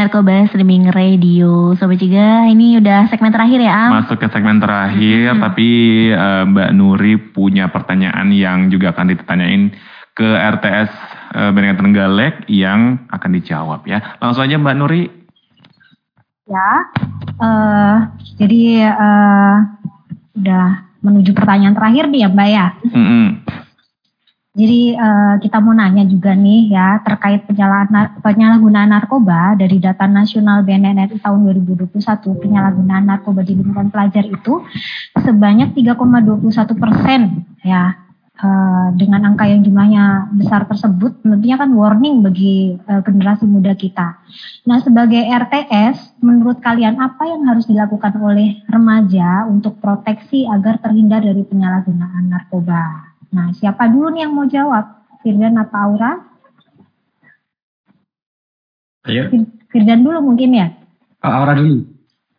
Narkoba 0.01 0.49
Streaming 0.49 0.89
Radio. 0.89 1.77
Sobat 1.77 2.01
Ciga, 2.01 2.49
ini 2.49 2.81
udah 2.81 3.05
segmen 3.13 3.29
terakhir 3.29 3.61
ya 3.61 3.69
Am? 3.85 4.01
Masuk 4.01 4.17
ke 4.17 4.33
segmen 4.33 4.57
terakhir, 4.57 5.37
Hmm. 5.37 5.45
tapi 5.45 5.69
eh, 6.09 6.43
Mbak 6.49 6.71
Nuri 6.73 7.21
punya 7.21 7.69
pertanyaan 7.69 8.33
yang 8.33 8.73
juga 8.73 8.97
akan 8.97 9.13
ditanyain 9.13 9.77
ke 10.17 10.25
RTS 10.25 10.89
eh, 11.37 11.51
Benengan 11.53 11.77
Trenggalek 11.77 12.49
yang 12.49 13.05
akan 13.13 13.31
dijawab 13.37 13.85
ya. 13.85 14.17
Langsung 14.17 14.49
aja 14.49 14.57
Mbak 14.57 14.77
Nuri. 14.81 15.05
Ya, 16.49 16.71
eh 17.37 17.97
jadi 18.41 18.63
eh 18.89 19.57
udah 20.35 20.67
menuju 21.01 21.37
pertanyaan 21.37 21.77
terakhir 21.77 22.09
nih 22.09 22.25
ya 22.25 22.29
Mbak 22.33 22.49
ya. 22.49 22.67
Mm-mm. 22.89 23.40
Jadi 24.51 24.99
eh, 24.99 25.35
kita 25.39 25.63
mau 25.63 25.71
nanya 25.71 26.03
juga 26.03 26.35
nih 26.35 26.75
ya 26.75 26.99
terkait 27.07 27.47
penyalahgunaan 28.23 28.91
narkoba 28.91 29.55
dari 29.55 29.79
data 29.79 30.11
nasional 30.11 30.67
BNN 30.67 31.23
tahun 31.23 31.39
2021 31.55 31.95
penyalahgunaan 32.19 33.05
narkoba 33.07 33.47
di 33.47 33.55
lingkungan 33.55 33.95
pelajar 33.95 34.27
itu 34.27 34.67
sebanyak 35.23 35.71
3,21 35.79 36.83
persen 36.83 37.47
ya 37.63 38.11
Eh, 38.41 38.89
dengan 38.97 39.21
angka 39.29 39.45
yang 39.45 39.61
jumlahnya 39.61 40.33
besar 40.33 40.65
tersebut 40.65 41.21
tentunya 41.21 41.61
kan 41.61 41.77
warning 41.77 42.25
bagi 42.25 42.73
eh, 42.73 43.01
generasi 43.05 43.45
muda 43.45 43.77
kita. 43.77 44.17
Nah 44.65 44.81
sebagai 44.81 45.21
RTS 45.21 46.17
menurut 46.25 46.57
kalian 46.65 46.97
apa 47.05 47.21
yang 47.29 47.45
harus 47.45 47.69
dilakukan 47.69 48.17
oleh 48.17 48.65
remaja 48.65 49.45
untuk 49.45 49.77
proteksi 49.77 50.49
agar 50.49 50.81
terhindar 50.81 51.21
dari 51.21 51.45
penyalahgunaan 51.45 52.33
narkoba? 52.33 53.10
Nah, 53.31 53.55
siapa 53.55 53.87
dulu 53.87 54.11
nih 54.11 54.27
yang 54.27 54.35
mau 54.35 54.47
jawab? 54.47 54.85
Firdan 55.21 55.55
apa 55.55 55.77
Aura? 55.87 56.13
Ayo, 59.07 59.31
Fir- 59.31 59.53
Firdan 59.71 60.03
dulu 60.03 60.19
mungkin 60.33 60.51
ya? 60.53 60.67
Pak 61.21 61.31
Aura 61.31 61.53
dulu. 61.55 61.85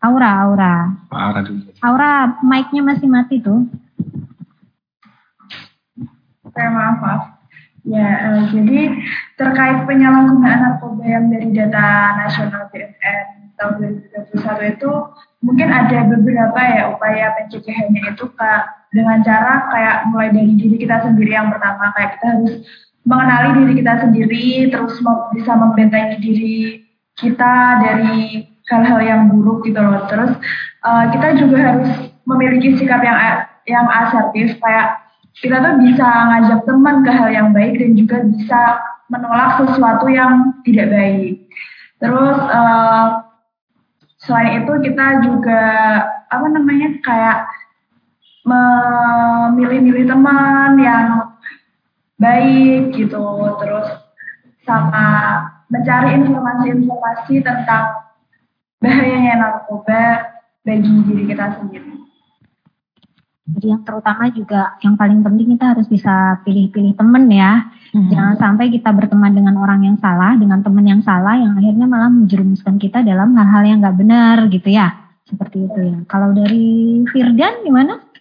Aura, 0.02 0.30
Aura. 0.44 0.74
Pak 1.08 1.22
Aura 1.22 1.42
dulu. 1.46 1.62
Aura, 1.80 2.12
mic-nya 2.42 2.82
masih 2.82 3.08
mati 3.08 3.38
tuh. 3.40 3.70
Oke, 6.42 6.64
maaf, 6.68 6.98
maaf. 7.00 7.24
Ya, 7.82 8.06
eh, 8.30 8.42
jadi 8.54 8.80
terkait 9.38 9.90
penyalahgunaan 9.90 10.60
narkoba 10.62 11.02
yang 11.02 11.34
dari 11.34 11.50
data 11.50 12.14
nasional 12.14 12.70
BNN 12.70 13.26
tahun 13.58 13.74
2021 14.30 14.74
itu 14.78 14.92
mungkin 15.52 15.68
ada 15.68 16.08
beberapa 16.08 16.60
ya 16.64 16.96
upaya 16.96 17.36
pencegahannya 17.36 18.16
itu 18.16 18.26
kak. 18.40 18.88
Dengan 18.96 19.20
cara 19.24 19.68
kayak 19.72 19.96
mulai 20.12 20.32
dari 20.32 20.56
diri 20.56 20.80
kita 20.80 21.04
sendiri 21.04 21.36
yang 21.36 21.52
pertama. 21.52 21.92
Kayak 21.92 22.12
kita 22.16 22.26
harus 22.32 22.54
mengenali 23.04 23.50
diri 23.60 23.74
kita 23.84 23.94
sendiri 24.00 24.48
terus 24.72 24.96
bisa 25.36 25.52
membentengi 25.60 26.18
diri 26.24 26.60
kita 27.20 27.84
dari 27.84 28.48
hal-hal 28.72 29.00
yang 29.04 29.22
buruk 29.28 29.68
gitu 29.68 29.80
loh. 29.84 30.08
Terus 30.08 30.32
eh, 30.88 31.06
kita 31.12 31.28
juga 31.36 31.58
harus 31.60 31.92
memiliki 32.24 32.80
sikap 32.80 33.04
yang 33.04 33.20
yang 33.68 33.88
asertif. 33.92 34.56
Kayak 34.64 35.04
kita 35.36 35.60
tuh 35.60 35.76
bisa 35.84 36.08
ngajak 36.08 36.60
teman 36.64 36.96
ke 37.04 37.12
hal 37.12 37.28
yang 37.28 37.52
baik 37.52 37.76
dan 37.76 37.92
juga 38.00 38.24
bisa 38.24 38.62
menolak 39.12 39.60
sesuatu 39.60 40.08
yang 40.08 40.56
tidak 40.64 40.88
baik. 40.96 41.44
Terus 42.00 42.40
eh, 42.40 43.08
selain 44.26 44.64
itu 44.66 44.74
kita 44.86 45.06
juga 45.26 45.64
apa 46.30 46.48
namanya 46.48 46.98
kayak 47.02 47.38
memilih-milih 48.46 50.06
teman 50.10 50.78
yang 50.82 51.38
baik 52.18 52.94
gitu. 52.94 53.22
Terus 53.62 53.88
sama 54.66 55.08
mencari 55.72 56.22
informasi-informasi 56.22 57.42
tentang 57.42 57.98
bahayanya 58.82 59.34
narkoba 59.42 60.30
bagi 60.62 60.94
diri 61.06 61.24
kita 61.26 61.58
sendiri. 61.58 61.94
Jadi 63.52 63.68
yang 63.68 63.84
terutama 63.84 64.30
juga 64.32 64.78
yang 64.86 64.96
paling 64.96 65.26
penting 65.26 65.58
kita 65.58 65.76
harus 65.76 65.88
bisa 65.90 66.40
pilih-pilih 66.46 66.94
temen 66.94 67.26
ya. 67.28 67.74
Hmm. 67.92 68.08
Jangan 68.08 68.36
sampai 68.40 68.72
kita 68.72 68.96
berteman 68.96 69.36
dengan 69.36 69.60
orang 69.60 69.84
yang 69.84 69.98
salah, 70.00 70.40
dengan 70.40 70.64
teman 70.64 70.88
yang 70.88 71.04
salah 71.04 71.36
yang 71.36 71.60
akhirnya 71.60 71.88
malah 71.92 72.08
menjerumuskan 72.08 72.80
kita 72.80 73.04
dalam 73.04 73.36
hal-hal 73.36 73.64
yang 73.68 73.84
nggak 73.84 73.98
benar 74.00 74.38
gitu 74.48 74.72
ya. 74.72 74.96
Seperti 75.28 75.68
itu 75.68 75.80
ya. 75.92 75.98
Kalau 76.08 76.32
dari 76.32 77.04
Firdan 77.12 77.68
gimana? 77.68 78.12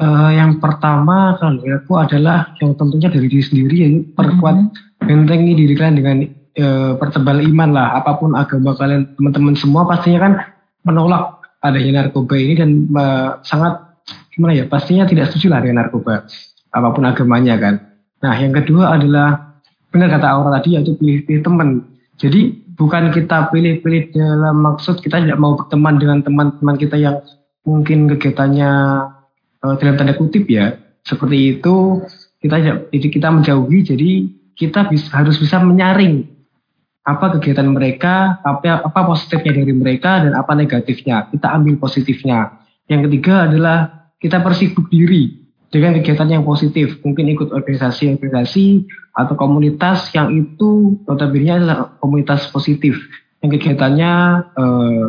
Eh, 0.00 0.30
yang 0.32 0.56
pertama 0.62 1.36
kalau 1.36 1.60
dari 1.60 1.76
aku 1.76 1.92
adalah 1.98 2.56
yang 2.62 2.72
tentunya 2.72 3.12
dari 3.12 3.26
diri 3.28 3.44
sendiri 3.44 3.74
yaitu 3.74 4.00
perkuat 4.16 4.56
bentengi 5.02 5.52
diri 5.52 5.76
kalian 5.76 5.96
dengan 5.98 6.16
eh, 6.56 6.92
pertebal 6.96 7.42
iman 7.42 7.74
lah 7.74 8.00
apa 8.00 8.16
pun 8.16 8.32
agama 8.32 8.72
kalian 8.78 9.12
teman-teman 9.18 9.58
semua 9.58 9.84
pastinya 9.84 10.24
kan 10.24 10.32
menolak 10.88 11.44
adanya 11.60 12.06
narkoba 12.06 12.32
ini 12.38 12.54
dan 12.56 12.70
eh, 12.86 13.28
sangat 13.44 13.82
gimana 14.32 14.56
ya 14.56 14.64
pastinya 14.70 15.04
tidak 15.04 15.34
setuju 15.34 15.52
lah 15.52 15.60
dengan 15.60 15.84
narkoba 15.84 16.24
apa 16.70 16.88
pun 16.96 17.04
agamanya 17.04 17.60
kan 17.60 17.89
nah 18.20 18.36
yang 18.36 18.52
kedua 18.52 19.00
adalah 19.00 19.60
benar 19.90 20.08
kata 20.08 20.26
Aura 20.30 20.60
tadi 20.60 20.78
yaitu 20.78 20.94
pilih-pilih 20.96 21.42
teman. 21.42 21.68
Jadi 22.20 22.70
bukan 22.78 23.10
kita 23.12 23.50
pilih-pilih 23.50 24.14
dalam 24.14 24.62
maksud 24.62 25.02
kita 25.02 25.20
tidak 25.20 25.40
mau 25.40 25.58
berteman 25.58 25.98
dengan 25.98 26.18
teman-teman 26.22 26.76
kita 26.78 26.96
yang 26.96 27.20
mungkin 27.66 28.08
kegiatannya 28.08 28.70
eh, 29.64 29.74
dalam 29.76 29.94
tanda 29.98 30.14
kutip 30.14 30.46
ya. 30.46 30.78
Seperti 31.02 31.58
itu 31.58 32.04
kita 32.40 32.86
jadi 32.92 33.08
kita 33.08 33.28
menjauhi 33.32 33.78
jadi 33.84 34.10
kita 34.56 34.88
bis- 34.92 35.12
harus 35.12 35.40
bisa 35.40 35.60
menyaring 35.60 36.28
apa 37.00 37.40
kegiatan 37.40 37.64
mereka 37.64 38.38
apa 38.44 38.84
apa 38.84 39.00
positifnya 39.08 39.64
dari 39.64 39.72
mereka 39.72 40.22
dan 40.22 40.36
apa 40.36 40.52
negatifnya. 40.52 41.32
Kita 41.32 41.56
ambil 41.56 41.80
positifnya. 41.80 42.60
Yang 42.86 43.08
ketiga 43.08 43.48
adalah 43.48 43.78
kita 44.20 44.44
persibuk 44.44 44.92
diri 44.92 45.39
dengan 45.70 45.96
kegiatan 45.98 46.28
yang 46.28 46.42
positif. 46.42 46.98
Mungkin 47.06 47.30
ikut 47.30 47.54
organisasi-organisasi 47.54 48.90
atau 49.14 49.34
komunitas 49.38 50.10
yang 50.12 50.34
itu 50.34 50.98
notabene 51.06 51.62
adalah 51.62 51.94
komunitas 52.02 52.50
positif. 52.50 52.98
Yang 53.40 53.50
kegiatannya 53.58 54.12
eh, 54.58 55.06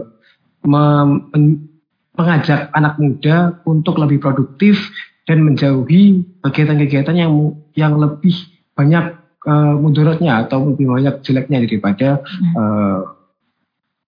mengajak 2.16 2.70
anak 2.72 2.96
muda 3.02 3.60
untuk 3.66 3.98
lebih 3.98 4.22
produktif 4.22 4.78
dan 5.26 5.42
menjauhi 5.42 6.22
kegiatan-kegiatan 6.46 7.18
yang 7.18 7.58
yang 7.74 7.98
lebih 7.98 8.38
banyak 8.78 9.18
eh, 9.50 9.76
mudaratnya 9.76 10.46
atau 10.46 10.72
lebih 10.72 10.88
banyak 10.88 11.16
jeleknya 11.26 11.58
daripada 11.66 12.22
eh, 12.38 13.02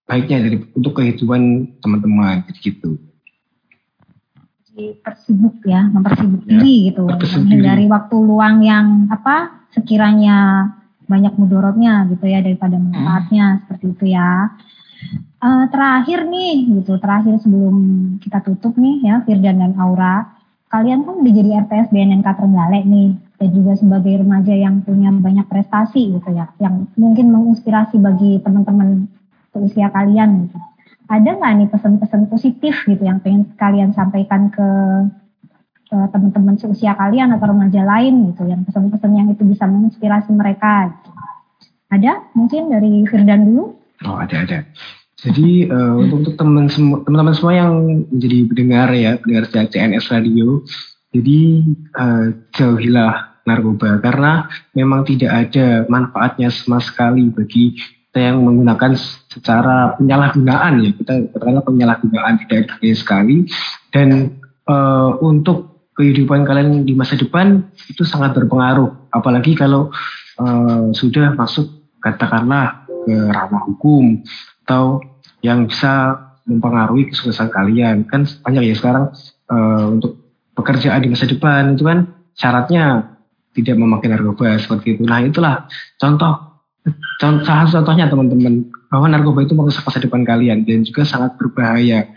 baiknya 0.06 0.38
dari 0.46 0.58
untuk 0.78 1.02
kehidupan 1.02 1.74
teman-teman 1.82 2.46
gitu. 2.62 3.02
Jadi 4.74 4.98
persibuk 5.06 5.62
ya, 5.70 5.86
mempersibuk 5.86 6.50
Ya, 6.50 6.58
diri 6.58 6.90
gitu. 6.90 7.06
Menghindari 7.06 7.86
waktu 7.86 8.16
luang 8.18 8.66
yang 8.66 9.06
apa 9.14 9.70
sekiranya 9.70 10.66
banyak 11.06 11.38
mudorotnya 11.38 12.10
gitu 12.10 12.26
ya 12.26 12.42
daripada 12.42 12.82
manfaatnya 12.82 13.62
seperti 13.62 13.86
itu 13.94 14.06
ya. 14.18 14.50
Eh, 15.44 15.66
terakhir 15.70 16.26
nih 16.26 16.82
gitu, 16.82 16.98
terakhir 16.98 17.38
sebelum 17.38 17.76
kita 18.18 18.42
tutup 18.42 18.74
nih 18.80 19.06
ya 19.06 19.22
Firdan 19.28 19.62
dan 19.62 19.74
Aura, 19.78 20.26
kalian 20.74 21.06
kan 21.06 21.22
udah 21.22 21.34
jadi 21.38 21.50
RTS 21.70 21.94
BNNK 21.94 22.26
Trenggalek 22.34 22.88
nih 22.90 23.14
dan 23.38 23.50
juga 23.54 23.78
sebagai 23.78 24.26
remaja 24.26 24.56
yang 24.58 24.82
punya 24.82 25.14
banyak 25.14 25.46
prestasi 25.46 26.18
gitu 26.18 26.30
ya, 26.34 26.50
yang 26.58 26.90
mungkin 26.98 27.30
menginspirasi 27.30 28.02
bagi 28.02 28.42
teman-teman 28.42 29.06
seusia 29.54 29.94
kalian 29.94 30.50
gitu. 30.50 30.58
Ada 31.12 31.30
nggak 31.36 31.54
nih 31.60 31.70
pesan-pesan 31.70 32.22
positif 32.32 32.74
gitu 32.88 33.04
yang 33.04 33.20
pengen 33.20 33.52
kalian 33.60 33.92
sampaikan 33.92 34.48
ke, 34.50 34.68
teman-teman 35.94 36.58
seusia 36.58 36.98
kalian 36.98 37.38
atau 37.38 37.54
remaja 37.54 37.86
lain 37.86 38.34
gitu, 38.34 38.50
yang 38.50 38.66
pesan-pesan 38.66 39.14
yang 39.14 39.30
itu 39.30 39.46
bisa 39.46 39.70
menginspirasi 39.70 40.34
mereka. 40.34 40.90
Gitu. 40.90 41.10
Ada 41.94 42.12
mungkin 42.34 42.74
dari 42.74 43.06
Firdan 43.06 43.46
dulu? 43.46 43.78
Oh 44.02 44.18
ada 44.18 44.42
ada. 44.42 44.66
Jadi 45.22 45.70
uh, 45.70 46.02
untuk 46.02 46.26
untuk 46.26 46.36
teman 46.36 46.66
semua 46.68 47.06
teman-teman 47.06 47.36
semua 47.38 47.54
yang 47.56 47.72
menjadi 48.10 48.38
pendengar 48.50 48.88
ya 48.92 49.12
pendengar 49.22 49.46
CNS 49.70 50.06
Radio, 50.12 50.66
jadi 51.14 51.40
uh, 51.96 52.26
jauhilah 52.58 53.38
narkoba 53.46 54.00
karena 54.04 54.52
memang 54.76 55.08
tidak 55.08 55.32
ada 55.48 55.88
manfaatnya 55.88 56.50
sama 56.52 56.80
sekali 56.84 57.30
bagi 57.32 57.76
kita 57.76 58.20
yang 58.34 58.44
menggunakan 58.44 59.00
secara 59.34 59.98
penyalahgunaan 59.98 60.74
ya 60.86 60.92
kita 60.94 61.14
katakanlah 61.34 61.66
penyalahgunaan 61.66 62.34
tidak 62.46 62.78
ada 62.78 62.90
sekali 62.94 63.50
dan 63.90 64.38
uh, 64.70 65.18
untuk 65.26 65.90
kehidupan 65.98 66.46
kalian 66.46 66.86
di 66.86 66.94
masa 66.94 67.18
depan 67.18 67.66
itu 67.90 68.06
sangat 68.06 68.38
berpengaruh 68.38 69.10
apalagi 69.10 69.58
kalau 69.58 69.90
uh, 70.38 70.94
sudah 70.94 71.34
masuk 71.34 71.66
katakanlah 71.98 72.86
ke 73.04 73.16
ranah 73.30 73.62
hukum 73.68 74.24
atau 74.64 75.04
yang 75.44 75.68
bisa 75.68 76.16
mempengaruhi 76.48 77.12
kesuksesan 77.12 77.52
kalian. 77.52 78.08
Kan 78.08 78.28
banyak 78.28 78.64
ya 78.72 78.76
sekarang 78.76 79.12
uh, 79.52 79.86
untuk 79.92 80.20
pekerjaan 80.56 81.04
di 81.04 81.10
masa 81.12 81.26
depan 81.28 81.76
itu 81.76 81.84
kan 81.84 82.00
syaratnya 82.36 83.16
tidak 83.54 83.76
memakai 83.78 84.10
narkoba 84.10 84.58
seperti 84.58 84.98
itu. 84.98 85.04
Nah 85.06 85.22
itulah 85.22 85.68
contoh, 86.00 86.64
contoh 87.22 87.60
contohnya 87.70 88.10
teman-teman 88.10 88.66
bahwa 88.94 89.10
narkoba 89.10 89.42
itu 89.42 89.58
merusak 89.58 89.82
masa 89.90 89.98
depan 89.98 90.22
kalian 90.22 90.62
dan 90.70 90.86
juga 90.86 91.02
sangat 91.02 91.34
berbahaya. 91.42 92.14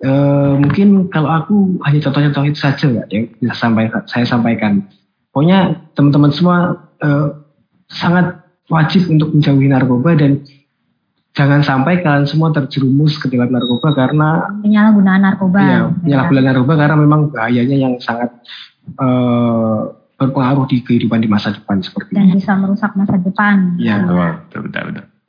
Uh, 0.00 0.56
mungkin 0.56 1.12
kalau 1.12 1.28
aku 1.28 1.76
hanya 1.84 2.00
contohnya 2.00 2.32
contoh 2.32 2.48
itu 2.48 2.60
saja 2.64 2.88
nggak 2.88 3.08
yang 3.12 3.28
bisa 3.36 3.52
sampai 3.52 3.92
saya 4.08 4.24
sampaikan. 4.24 4.88
Pokoknya 5.28 5.84
teman-teman 5.92 6.32
semua 6.32 6.88
uh, 7.04 7.44
sangat 7.92 8.40
wajib 8.72 9.12
untuk 9.12 9.36
menjauhi 9.36 9.68
narkoba 9.68 10.16
dan 10.16 10.40
jangan 11.36 11.60
sampai 11.60 12.00
kalian 12.00 12.24
semua 12.24 12.56
terjerumus 12.56 13.20
ke 13.20 13.28
dalam 13.28 13.52
narkoba 13.52 13.92
karena 13.92 14.48
penyalahgunaan 14.64 15.20
narkoba. 15.20 15.60
Iya, 15.60 15.78
penyalahgunaan 16.00 16.46
narkoba 16.56 16.72
karena 16.80 16.96
memang 16.96 17.20
bahayanya 17.36 17.76
yang 17.76 17.94
sangat 18.00 18.32
uh, 18.96 19.92
berpengaruh 20.16 20.64
di 20.72 20.80
kehidupan 20.80 21.20
di 21.20 21.28
masa 21.28 21.52
depan 21.52 21.84
seperti 21.84 22.16
dan 22.16 22.32
bisa 22.32 22.56
merusak 22.56 22.96
masa 22.96 23.20
depan. 23.20 23.76
Iya, 23.76 24.08
betul, 24.48 24.64
betul, 24.64 24.84
betul. 24.88 25.19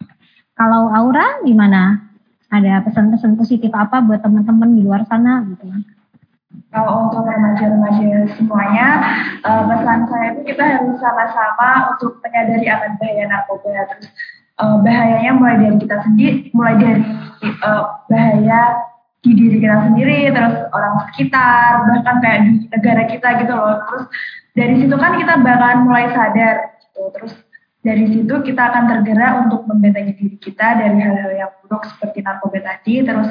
Kalau 0.56 0.92
Aura 0.92 1.42
gimana? 1.44 2.12
Ada 2.52 2.84
pesan-pesan 2.84 3.40
positif 3.40 3.72
apa 3.72 4.04
buat 4.04 4.20
teman-teman 4.20 4.76
di 4.76 4.84
luar 4.84 5.08
sana 5.08 5.40
gitu? 5.48 5.72
Kalau 6.72 7.08
untuk 7.08 7.24
remaja-remaja 7.24 8.28
semuanya, 8.36 8.88
uh, 9.44 9.64
pesan 9.72 10.08
saya 10.12 10.36
itu 10.36 10.52
kita 10.52 10.64
harus 10.64 11.00
sama-sama 11.00 11.96
untuk 11.96 12.20
menyadari 12.20 12.68
akan 12.68 13.00
bahaya 13.00 13.24
narkoba. 13.28 13.72
Terus 13.96 14.08
uh, 14.60 14.76
bahayanya 14.84 15.32
mulai 15.36 15.56
dari 15.64 15.78
kita 15.80 15.98
sendiri, 16.04 16.52
mulai 16.52 16.76
dari 16.76 17.04
uh, 17.64 17.84
bahaya 18.12 18.84
di 19.24 19.32
diri 19.38 19.58
kita 19.64 19.78
sendiri, 19.88 20.20
terus 20.34 20.56
orang 20.76 20.96
sekitar, 21.12 21.88
bahkan 21.88 22.16
kayak 22.20 22.40
di 22.44 22.52
negara 22.68 23.04
kita 23.08 23.30
gitu 23.40 23.54
loh. 23.56 23.76
Terus 23.88 24.04
dari 24.60 24.74
situ 24.76 24.96
kan 25.00 25.16
kita 25.16 25.34
bakalan 25.40 25.88
mulai 25.88 26.12
sadar 26.12 26.56
gitu. 26.84 27.02
Terus 27.16 27.34
dari 27.82 28.06
situ 28.14 28.34
kita 28.46 28.62
akan 28.62 28.84
tergerak 28.94 29.50
untuk 29.50 29.66
membentengi 29.66 30.14
diri 30.14 30.38
kita 30.38 30.78
dari 30.78 31.02
hal-hal 31.02 31.32
yang 31.34 31.52
buruk 31.66 31.86
seperti 31.90 32.22
narkoba 32.22 32.62
tadi. 32.62 33.02
Terus 33.02 33.30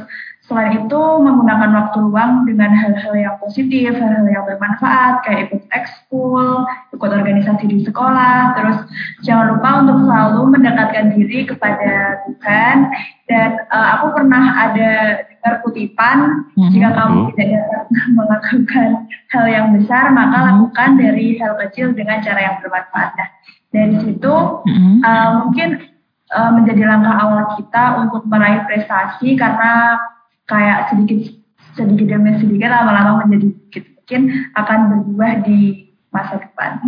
Selain 0.50 0.82
itu, 0.82 0.98
menggunakan 0.98 1.70
waktu 1.78 2.10
luang 2.10 2.42
dengan 2.42 2.74
hal-hal 2.74 3.14
yang 3.14 3.38
positif, 3.38 3.94
hal-hal 3.94 4.26
yang 4.26 4.42
bermanfaat, 4.42 5.22
kayak 5.22 5.46
ikut 5.46 5.62
ekskul, 5.70 6.66
ikut 6.90 7.06
organisasi 7.06 7.70
di 7.70 7.86
sekolah, 7.86 8.58
terus 8.58 8.82
jangan 9.22 9.54
lupa 9.54 9.86
untuk 9.86 10.02
selalu 10.02 10.40
mendekatkan 10.50 11.14
diri 11.14 11.46
kepada 11.46 12.18
Tuhan. 12.26 12.76
Dan 13.30 13.62
uh, 13.70 13.88
aku 13.94 14.18
pernah 14.18 14.42
ada 14.66 15.22
dengar 15.40 15.64
kutipan, 15.64 16.44
hmm. 16.52 16.68
jika 16.68 16.88
kamu 16.92 17.32
tidak 17.32 17.48
dapat 17.64 17.86
melakukan 18.20 18.88
hal 19.32 19.44
yang 19.48 19.66
besar, 19.72 20.12
maka 20.12 20.36
hmm. 20.36 20.46
lakukan 20.52 20.90
dari 21.00 21.26
hal 21.40 21.56
kecil 21.56 21.96
dengan 21.96 22.20
cara 22.20 22.40
yang 22.44 22.56
bermanfaat. 22.60 23.10
Nah, 23.16 23.28
dari 23.72 23.96
situ 24.04 24.34
hmm. 24.68 25.00
uh, 25.00 25.30
mungkin 25.48 25.68
uh, 26.28 26.50
menjadi 26.52 26.82
langkah 26.84 27.16
awal 27.16 27.56
kita 27.56 28.04
untuk 28.04 28.28
meraih 28.28 28.68
prestasi 28.68 29.32
karena 29.40 29.96
kayak 30.44 30.92
sedikit 30.92 31.32
sedikit 31.72 32.06
demi 32.12 32.36
sedikit 32.36 32.68
lama-lama 32.68 33.24
menjadi 33.24 33.48
bukit 33.48 33.84
mungkin 33.96 34.22
akan 34.58 34.78
berubah 34.90 35.32
di 35.46 35.86
masa 36.10 36.42
depan. 36.42 36.82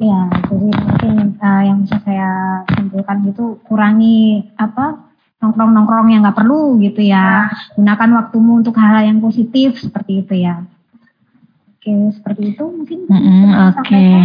Ya, 0.00 0.18
jadi 0.48 0.68
mungkin 0.72 1.36
uh, 1.38 1.62
yang 1.62 1.84
bisa 1.86 2.00
saya 2.02 2.64
simpulkan 2.74 3.28
itu 3.28 3.60
kurangi 3.68 4.48
apa 4.58 5.13
nongkrong-nongkrong 5.42 6.08
yang 6.12 6.20
nggak 6.22 6.38
perlu 6.38 6.78
gitu 6.82 7.00
ya. 7.02 7.50
Gunakan 7.74 8.10
waktumu 8.22 8.60
untuk 8.62 8.74
hal-hal 8.78 9.10
yang 9.10 9.18
positif 9.22 9.78
seperti 9.80 10.26
itu 10.26 10.34
ya. 10.44 10.66
Oke, 11.84 11.92
seperti 12.16 12.56
itu 12.56 12.64
mungkin. 12.64 12.98
Mm 13.08 13.20
-hmm, 13.20 13.42
Oke. 13.68 13.80
Okay. 13.84 14.16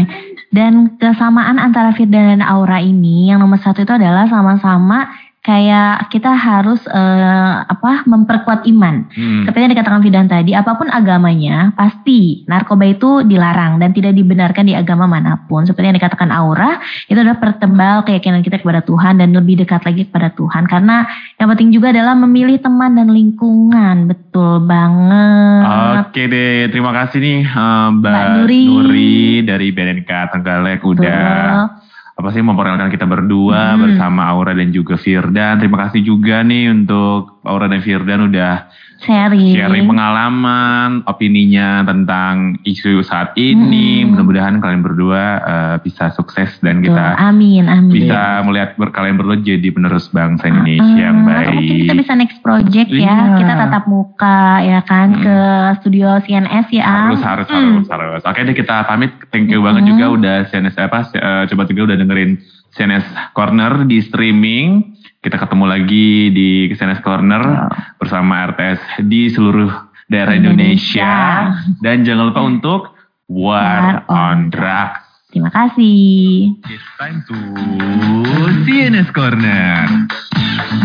Dan 0.49 0.97
kesamaan 0.97 1.61
antara 1.61 1.93
Firda 1.93 2.17
dan 2.17 2.41
Aura 2.41 2.81
ini 2.81 3.29
yang 3.29 3.43
nomor 3.43 3.61
satu 3.61 3.85
itu 3.85 3.93
adalah 3.93 4.25
sama-sama 4.25 5.11
kayak 5.39 6.11
kita 6.11 6.35
harus 6.35 6.83
uh, 6.91 7.63
apa 7.63 8.03
memperkuat 8.03 8.67
iman. 8.67 9.07
Hmm. 9.07 9.47
Seperti 9.47 9.63
yang 9.63 9.73
dikatakan 9.73 10.03
Fidan 10.03 10.27
tadi, 10.27 10.51
apa 10.51 10.75
pun 10.75 10.91
agamanya 10.91 11.71
pasti 11.79 12.43
narkoba 12.45 12.85
itu 12.91 13.23
dilarang 13.23 13.79
dan 13.79 13.95
tidak 13.95 14.19
dibenarkan 14.19 14.67
di 14.67 14.75
agama 14.75 15.07
mana 15.07 15.39
pun. 15.47 15.63
Seperti 15.63 15.89
yang 15.89 15.97
dikatakan 15.97 16.29
Aura, 16.35 16.83
itu 17.07 17.15
adalah 17.15 17.39
pertebal 17.39 18.03
keyakinan 18.03 18.43
kita 18.43 18.59
kepada 18.59 18.83
Tuhan 18.83 19.23
dan 19.23 19.31
lebih 19.31 19.63
dekat 19.63 19.87
lagi 19.87 20.11
kepada 20.11 20.35
Tuhan. 20.35 20.67
Karena 20.67 21.07
yang 21.39 21.47
penting 21.55 21.71
juga 21.71 21.95
adalah 21.95 22.19
memilih 22.19 22.59
teman 22.59 22.99
dan 22.99 23.07
lingkungan. 23.07 24.11
Betul 24.11 24.67
banget. 24.67 26.03
Oke 26.03 26.27
deh, 26.27 26.67
terima 26.67 26.91
kasih 26.91 27.19
nih 27.23 27.39
uh, 27.47 27.87
Mbak, 27.95 28.11
Mbak 28.11 28.27
Nuri. 28.43 28.63
Nuri 28.67 29.19
dari 29.47 29.67
BNNK 29.71 30.11
Tenggalek 30.35 30.83
udah 30.83 31.79
apa 32.19 32.35
sih 32.35 32.43
memperkenalkan 32.43 32.91
kita 32.91 33.07
berdua 33.07 33.73
hmm. 33.73 33.79
bersama 33.79 34.27
Aura 34.27 34.51
dan 34.51 34.75
juga 34.75 34.99
Firdan. 34.99 35.55
Terima 35.63 35.87
kasih 35.87 36.03
juga 36.03 36.43
nih 36.43 36.67
untuk 36.67 37.38
Aura 37.47 37.71
dan 37.71 37.79
Firdan 37.79 38.27
udah 38.27 38.67
sharing, 38.99 39.55
sharing 39.55 39.87
pengalaman, 39.87 41.07
opininya 41.07 41.87
tentang 41.87 42.59
isu 42.67 42.99
saat 42.99 43.31
ini. 43.39 44.03
Hmm. 44.03 44.15
Mudah-mudahan 44.15 44.59
kalian 44.59 44.83
berdua 44.83 45.23
uh, 45.39 45.75
bisa 45.79 46.11
sukses 46.11 46.51
dan 46.59 46.83
Betul. 46.83 46.99
kita 46.99 47.05
amin, 47.15 47.71
amin. 47.71 47.91
bisa 47.95 48.43
melihat 48.43 48.75
ber 48.75 48.91
kalian 48.91 49.15
berdua 49.15 49.39
jadi 49.39 49.71
penerus 49.71 50.11
bangsa 50.11 50.51
Indonesia 50.51 50.99
uh, 50.99 50.99
yang 50.99 51.19
baik. 51.23 51.47
Mungkin 51.55 51.79
kita 51.87 51.95
bisa 51.95 52.13
next 52.19 52.37
project 52.43 52.89
ya, 52.91 53.07
yeah. 53.07 53.39
kita 53.39 53.53
tatap 53.55 53.83
muka 53.87 54.39
ya 54.59 54.79
kan 54.83 55.07
hmm. 55.15 55.23
ke 55.23 55.37
studio 55.79 56.19
CNS 56.27 56.67
ya. 56.75 56.83
Harus, 56.83 57.23
harus, 57.23 57.47
hmm. 57.47 57.87
harus, 57.87 57.87
harus. 57.87 58.21
Oke 58.27 58.39
deh 58.43 58.55
kita 58.55 58.83
pamit. 58.83 59.15
Thank 59.31 59.47
you 59.47 59.63
hmm. 59.63 59.67
banget 59.71 59.83
juga 59.95 60.05
udah 60.11 60.37
CNS 60.51 60.75
apa, 60.75 61.07
uh, 61.15 61.43
coba 61.47 61.63
tiga 61.63 61.87
udah 61.87 61.95
dengerin 61.95 62.35
CNS 62.75 63.05
Corner 63.31 63.87
di 63.87 64.03
streaming. 64.03 64.98
Kita 65.19 65.35
ketemu 65.35 65.67
lagi 65.67 66.31
di 66.31 66.71
CNS 66.71 67.03
Corner 67.03 67.67
bersama 67.99 68.47
RTS 68.55 69.03
di 69.03 69.27
seluruh 69.27 69.67
daerah 70.07 70.31
Indonesia. 70.31 71.03
Indonesia. 71.59 71.83
Dan 71.83 72.07
jangan 72.07 72.31
lupa 72.31 72.41
untuk 72.47 72.81
War, 73.27 74.07
on 74.07 74.47
Drugs. 74.47 75.03
Terima 75.27 75.51
kasih. 75.51 76.55
It's 76.71 76.87
time 76.95 77.19
to 77.27 77.35
CNS 78.63 79.11
Corner. 79.11 80.07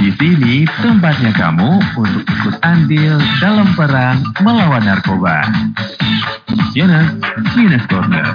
Di 0.02 0.10
sini 0.18 0.66
tempatnya 0.82 1.30
kamu 1.30 1.78
untuk 1.94 2.26
ikut 2.26 2.58
andil 2.66 3.22
dalam 3.38 3.70
perang 3.78 4.18
melawan 4.42 4.82
narkoba. 4.82 5.46
CNS, 6.74 7.22
CNS 7.54 7.86
Corner. 7.86 8.26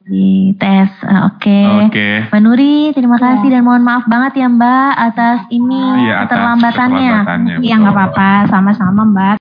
Di 0.00 0.56
tes, 0.56 0.88
uh, 1.04 1.28
oke. 1.28 1.44
Okay. 1.44 1.64
Oke. 1.68 1.92
Okay. 1.92 2.14
Mbak 2.32 2.40
Nuri, 2.40 2.76
terima 2.96 3.20
kasih 3.20 3.52
ya. 3.52 3.60
dan 3.60 3.62
mohon 3.68 3.84
maaf 3.84 4.08
banget 4.08 4.40
ya 4.40 4.48
Mbak 4.48 4.92
atas 4.96 5.38
ini 5.52 5.76
oh, 5.76 6.00
iya, 6.00 6.24
keterlambatannya. 6.24 7.14
Iya 7.60 7.74
nggak 7.84 7.94
apa-apa, 7.94 8.48
sama-sama 8.48 9.04
Mbak. 9.04 9.28